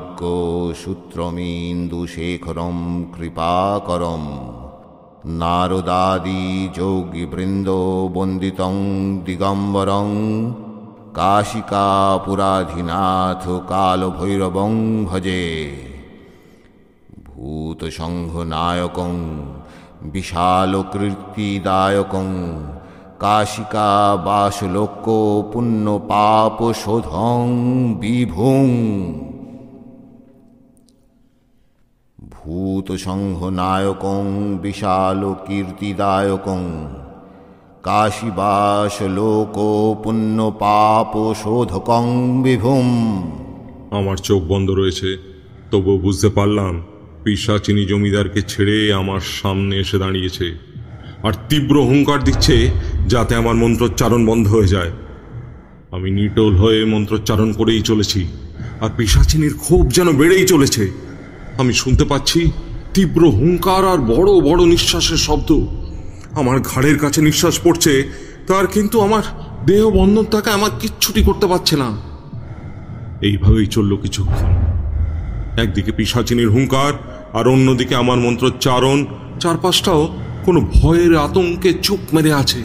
[5.25, 7.69] নারদাদি যোগী বৃন্দ
[8.13, 8.61] বন্দিত
[9.23, 10.07] দিগম্বরং
[11.13, 14.71] কাশিকা পুরাধিনাথ কালভৈরবং
[15.05, 15.45] ভজে
[17.25, 18.97] ভূত সংঘ নায়ক
[20.11, 22.27] বিশাল বিশালকীর্তিদায়কং
[23.19, 25.05] কাশিকা বাসলোক
[25.53, 27.49] পুণ্য পাপ শোধং
[27.99, 28.65] বিভুং
[39.07, 39.55] লোক
[40.03, 42.05] পুণ্য পাপ শোধকং
[42.43, 42.87] বিভুম।
[43.91, 45.17] আমার চোখ বন্ধ রয়েছে,
[45.71, 46.81] তবুও বুঝতে পারলাম
[47.23, 50.55] পিসাচিনি জমিদারকে ছেড়ে আমার সামনে এসে দাঁড়িয়েছে
[51.23, 52.69] আর তীব্র হুঙ্কার দিচ্ছে
[53.07, 54.91] যাতে আমার মন্ত্রোচ্চারণ বন্ধ হয়ে যায়।
[55.91, 58.27] আমি নিটোল হয়ে মন্ত্রোচ্চারণ করেই চলেছি
[58.81, 61.12] আর পিসাচিনির ক্ষোভ যেন বেড়েই চলেছে।
[61.57, 62.51] আমি শুনতে পাচ্ছি
[62.93, 65.49] তীব্র হুঙ্কার আর বড় বড় নিঃশ্বাসের শব্দ।
[66.35, 67.93] আমার ঘাড়ের কাছে নিঃশ্বাস পড়ছে,
[68.47, 69.23] তার কিন্তু আমার
[69.65, 71.89] দেহ বন্ধন তাকে আমার কিচ্ছুটি করতে পারছে না।
[73.21, 74.51] এইভাবেই চলল কিছুক্ষণ।
[75.57, 76.93] একদিকে পিসাচিনীর হুঙ্কার,
[77.33, 79.05] আর অন্যদিকে আমার মন্ত্রোচ্চারণ,
[79.39, 82.61] চারপাশটাও কোনো ভয়ের আতঙ্কে চুপ মেরে আছে।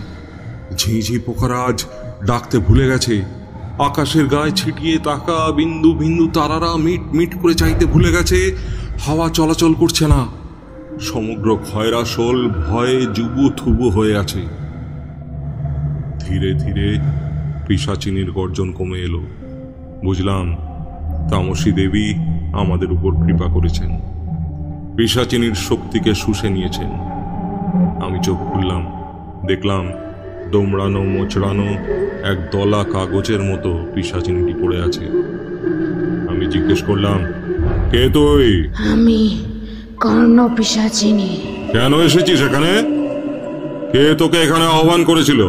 [0.77, 1.85] ঝিঝি পোকারা আজ
[2.27, 3.25] ডাকতে ভুলে গেছে।
[3.79, 8.57] আকাশের গায়ে ছিটিয়ে তাকা বিন্দু বিন্দু তারারা মিট মিট করে চাইতে ভুলে গেছে।
[8.99, 10.27] হাওয়া চলাচল করছে না।
[11.01, 14.43] সমগ্র খয়রাসোল ভয়ে জুবু থুবু হয়ে আছে।
[16.21, 16.99] ধীরে ধীরে
[17.67, 19.21] পিসাচিনীর গর্জন কমে এলো।
[20.05, 20.57] বুঝলাম,
[21.31, 22.15] তামসী দেবী
[22.53, 23.99] আমাদের উপর কৃপা করেছেন।
[24.97, 26.91] পিসাচিনীর শক্তিকে শুষে নিয়েছেন।
[28.05, 28.87] আমি চোখ খুললাম,
[29.47, 29.93] দেখলাম
[30.51, 31.67] দোমড়ানো, মোচড়ানো
[32.23, 35.05] এক দলা কাগজের মতো পিসাচিনীটি পড়ে আছে।
[36.31, 37.19] আমি জিজ্ঞেস করলাম
[37.91, 38.69] কে তুই?
[38.93, 39.45] আমি
[40.01, 41.31] কর্ণ পিসাচিনি
[41.73, 42.73] কেন এসেছিস এখানে?
[43.93, 45.41] কে তোকে এখানে আহ্বান করেছিল?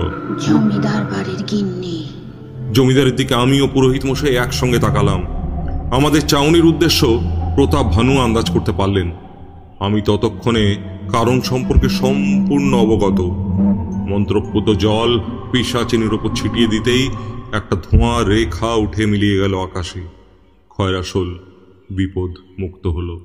[0.48, 2.06] জমিদার বাড়ির গিন্নি।
[2.74, 5.22] জমিদারের দিকে আমিও পুরোহিত মশাই একসঙ্গে তাকালাম।
[5.92, 7.20] আমাদের চাউনির উদ্দেশ্য
[7.56, 9.12] প্রতাপ ভানু আন্দাজ করতে পারলেন।
[9.80, 10.76] আমি ততক্ষণে
[11.10, 13.20] কারণ সম্পর্কে সম্পূর্ণ অবগত।
[14.12, 15.20] মন্ত্রপুত জল
[15.52, 17.10] পিসাচিনির ওপর ছিটিয়ে দিতেই
[17.54, 20.02] একটা ধোঁয়া রেখা উঠে মিলিয়ে গেল আকাশে।
[20.70, 21.40] খয়রাসোল
[21.92, 23.22] বিপদ মুক্ত হলো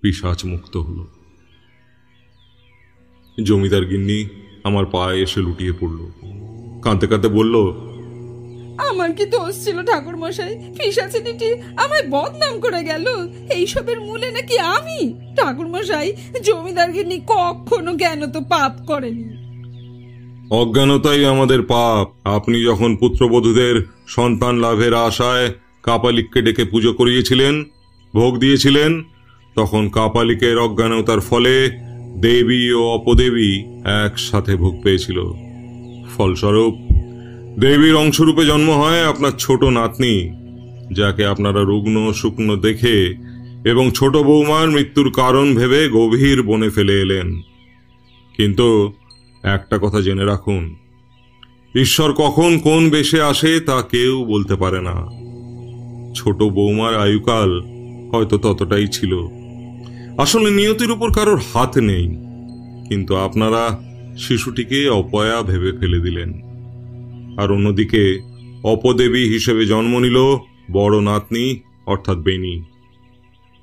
[0.00, 1.06] পিসাচ মুক্ত হলো।
[3.44, 4.28] জমিদার গিন্নি
[4.64, 5.98] আমার পায়ে এসে লুটিয়ে পড়ল
[6.82, 7.54] কাঁদতে কাঁদতে বলল
[8.78, 13.06] আমার কি দোষ ছিল ঠাকুর মশাই পিসাচিনিটি আমায় বদনাম করে গেল।
[13.50, 15.14] এইসবের মূলে নাকি আমি?
[15.36, 16.12] ঠাকুর মশাই
[16.44, 19.24] জমিদার গিন্নি কখনো জ্ঞান তো পাপ করেনি।
[20.50, 25.52] অজ্ঞানতাই আমাদের পাপ। আপনি যখন পুত্রবধূদের সন্তান লাভের আশায়
[25.88, 27.54] কাপালিককে ডেকে পুজো করিয়েছিলেন,
[28.14, 28.90] ভোগ দিয়েছিলেন।
[29.56, 31.54] তখন কাপালিকের অজ্ঞানতার ফলে
[32.20, 33.50] দেবী ও অপদেবী
[34.04, 35.18] একসাথে ভোগ পেয়েছিল।
[36.16, 36.74] ফলস্বরূপ,
[37.58, 40.16] দেবীর অংশরূপে জন্ম হয় আপনার ছোট নাতনি,
[40.94, 42.96] যাকে আপনারা রুগ্ন শুকনো দেখে
[43.64, 47.28] এবং ছোট বৌমার মৃত্যুর কারণ ভেবে গভীর বনে ফেলে এলেন।
[48.36, 48.68] কিন্তু
[49.42, 50.62] একটা কথা জেনে রাখুন,
[51.74, 54.96] ঈশ্বর কখন কোন বেশে আসে তা কেউ বলতে পারে না।
[56.14, 57.50] ছোট বৌমার আয়ুকাল
[58.12, 59.12] হয়তো ততটাই ছিল।
[60.18, 62.06] আসলে নিয়তির উপর কারোর হাত নেই,
[62.88, 63.62] কিন্তু আপনারা
[64.18, 66.30] শিশুটিকে অপয়া ভেবে ফেলে দিলেন।
[67.38, 68.02] আর অন্যদিকে,
[68.62, 70.18] অপদেবী হিসেবে জন্ম নিল
[70.72, 72.62] বড় নাতনি, অর্থাৎ বেনি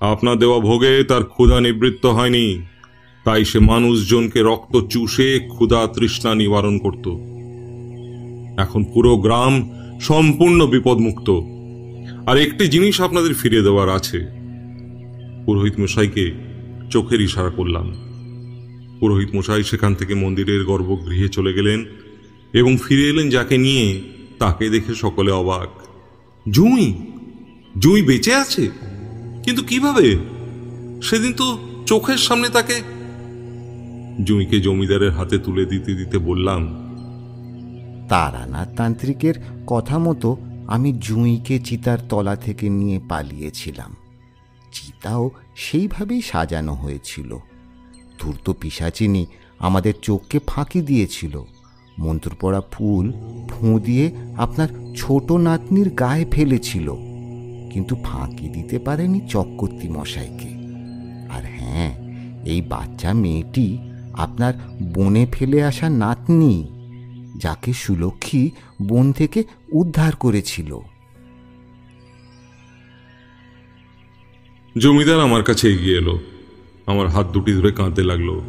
[0.02, 2.48] আপনার দেওয়া ভোগে তার ক্ষুধা নিবৃত্ত হয়নি,
[3.26, 7.06] তাই সে মানুষজনকে রক্ত চুষে ক্ষুধা তৃষ্ণা নিবারণ করত।
[8.58, 9.54] এখন পুরো গ্রাম
[10.02, 11.30] সম্পূর্ণ বিপদমুক্ত।
[12.26, 14.20] আর একটি জিনিস আপনাদের ফিরে দেওয়ার আছে।
[15.46, 16.32] পুরোহিত মশাইকে
[16.92, 17.94] চোখের ইশারা করলাম।
[19.00, 21.86] পুরোহিত মশাই সেখান থেকে মন্দিরের গর্ভগৃহে চলে গেলেন
[22.54, 24.02] এবং ফিরে এলেন যাকে নিয়ে
[24.40, 25.70] তাকে দেখে সকলে অবাক।
[26.52, 26.94] জুঁই
[27.80, 28.70] জুঁই বেঁচে আছে?
[29.44, 30.18] কিন্তু কীভাবে?
[31.04, 32.82] সেদিন তো চোখের সামনে তাকে
[34.24, 36.86] জুঁইকে জমিদারের হাতে তুলে দিতে দিতে বললাম
[38.10, 39.34] তারানাথ তান্ত্রিকের
[39.68, 40.38] কথা মতো
[40.68, 43.96] আমি জুঁইকে চিতার তলা থেকে নিয়ে পালিয়েছিলাম।
[44.72, 47.38] চিতাও সেইভাবেই সাজানো হয়েছিল।
[48.20, 49.26] ধূর্ত পিসাচিনি
[49.60, 51.44] আমাদের চোখকে ফাঁকি দিয়েছিল।
[52.00, 53.14] মন্ত্র পড়া ফুল
[53.50, 56.96] ফুঁ দিয়ে আপনার ছোট নাতনির গায়ে ফেলেছিল।
[57.72, 60.50] কিন্তু ফাঁকি দিতে পারেনি চক্রবর্তী মশাইকে।
[61.30, 61.94] আর হ্যাঁ
[62.46, 63.78] এই বাচ্চা মেয়েটি
[64.14, 64.54] আপনার
[64.94, 66.68] বনে ফেলে আসা নাতনি,
[67.38, 68.52] যাকে সুলক্ষী
[68.82, 70.80] বন থেকে উদ্ধার করেছিল।
[74.78, 76.20] জমিদার আমার কাছে এগিয়ে এলো।
[76.86, 78.42] আমার হাত দুটি ধরে কাঁদতে লাগল।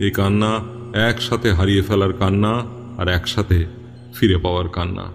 [0.00, 0.58] এই কান্না
[1.08, 2.62] একসাথে হারিয়ে ফেলার কান্না
[2.98, 3.66] আর একসাথে
[4.14, 5.12] ফিরে পাওয়ার কান্না।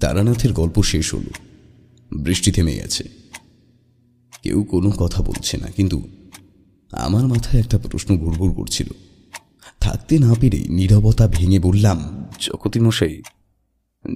[0.00, 1.24] তারানাথের গল্প শেষ হল।
[2.22, 3.04] বৃষ্টি থেমে গেছে।
[4.42, 6.08] কেউ কোনো কথা বলছে না কিন্তু
[6.92, 8.86] আমার মাথায় একটা প্রশ্ন ঘুরঘুর করছিল।
[9.82, 13.22] থাকতে না পেরে নীরবতা ভেঙে বললাম জগতী মশাই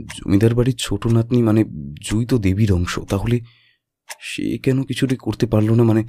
[0.05, 1.65] জমিদার বাড়ির ছোট নাতনি মানে
[2.01, 3.41] জুই তো দেবীর অংশ তাহলে
[4.21, 5.83] সে কেন কিছুটি করতে পারল না?
[5.83, 6.05] মানে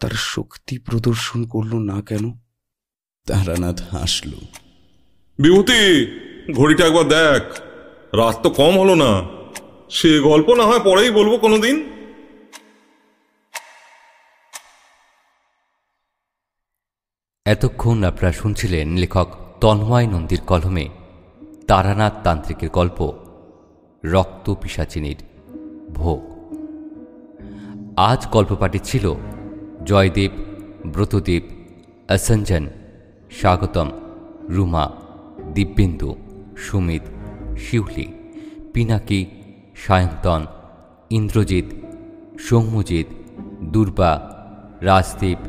[0.00, 2.38] তার শক্তি প্রদর্শন করল না কেন?
[3.26, 4.30] তারানাথ হাসল।
[5.38, 6.06] বিভূতি
[6.52, 7.58] ঘড়িটা একবার দেখ।
[8.14, 9.28] রাত তো কম হলো না।
[9.90, 11.93] সে গল্প না হয় পরেই বলব কোনোদিন।
[17.46, 19.28] এতক্ষণ আপনারা শুনছিলেন লেখক
[19.60, 20.86] তন্ময় নন্দীর কলমে
[21.68, 22.98] তারানাথ তান্ত্রিকের গল্প,
[24.04, 25.20] রক্ত পিসাচিনীর
[25.94, 26.20] ভোগ।
[27.96, 29.04] আজ গল্পপাঠে ছিল
[29.84, 30.32] জয়দেব,
[30.86, 31.42] ব্রতদেব,
[32.08, 32.64] অসঞ্জন,
[33.30, 33.88] স্বাগতম,
[34.48, 34.84] রুমা,
[35.54, 36.10] দিব্যেন্দু,
[36.56, 37.04] সুমিত,
[37.58, 38.06] শিউলি,
[38.72, 39.20] পিনাকি,
[39.74, 40.42] সায়ন্তন,
[41.10, 41.68] ইন্দ্রজিৎ,
[42.38, 43.08] সৌম্যজিৎ,
[43.64, 44.12] দুর্বা,
[44.80, 45.40] রাজদীপ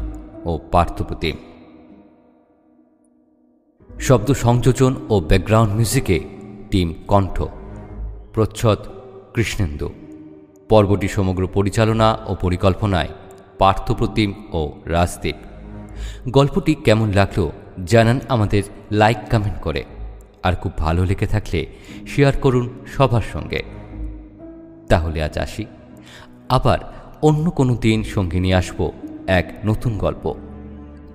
[0.46, 1.38] ও পার্থপ্রতিম
[4.00, 6.20] শব্দ সংযোজন ও ব্যাকগ্রাউন্ড মিউজিকে
[6.72, 7.44] টিম কণ্ঠ।
[8.34, 8.78] প্রচ্ছদ
[9.34, 9.90] কৃষ্ণেন্দু।
[10.70, 13.10] পর্বটি সমগ্র পরিচালনা ও পরিকল্পনায়
[13.60, 15.36] পার্থপ্রতিম ও রাজদীপ।
[16.30, 17.50] গল্পটি কেমন লাগল
[17.86, 19.84] জানান আমাদের লাইক, কমেন্ট করে।
[20.44, 21.66] আর খুব ভালো লেগে থাকলে
[22.08, 23.64] শেয়ার করুন সবার সঙ্গে।
[24.90, 25.66] তাহলে আজ আসি।
[26.50, 26.80] আবার
[27.22, 28.92] অন্য কোনো দিন সঙ্গে নিয়ে আসব
[29.28, 30.34] এক নতুন গল্প।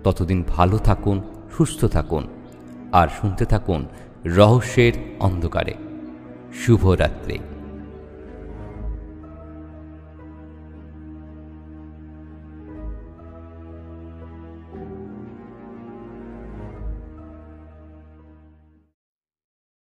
[0.05, 1.23] ততদিন ভালো থাকুন,
[1.57, 2.29] সুস্থ থাকুন।
[2.93, 3.87] আর শুনতে থাকুন
[4.25, 5.75] রহস্যের অন্ধকারে।
[6.55, 7.39] শুভরাত্রি।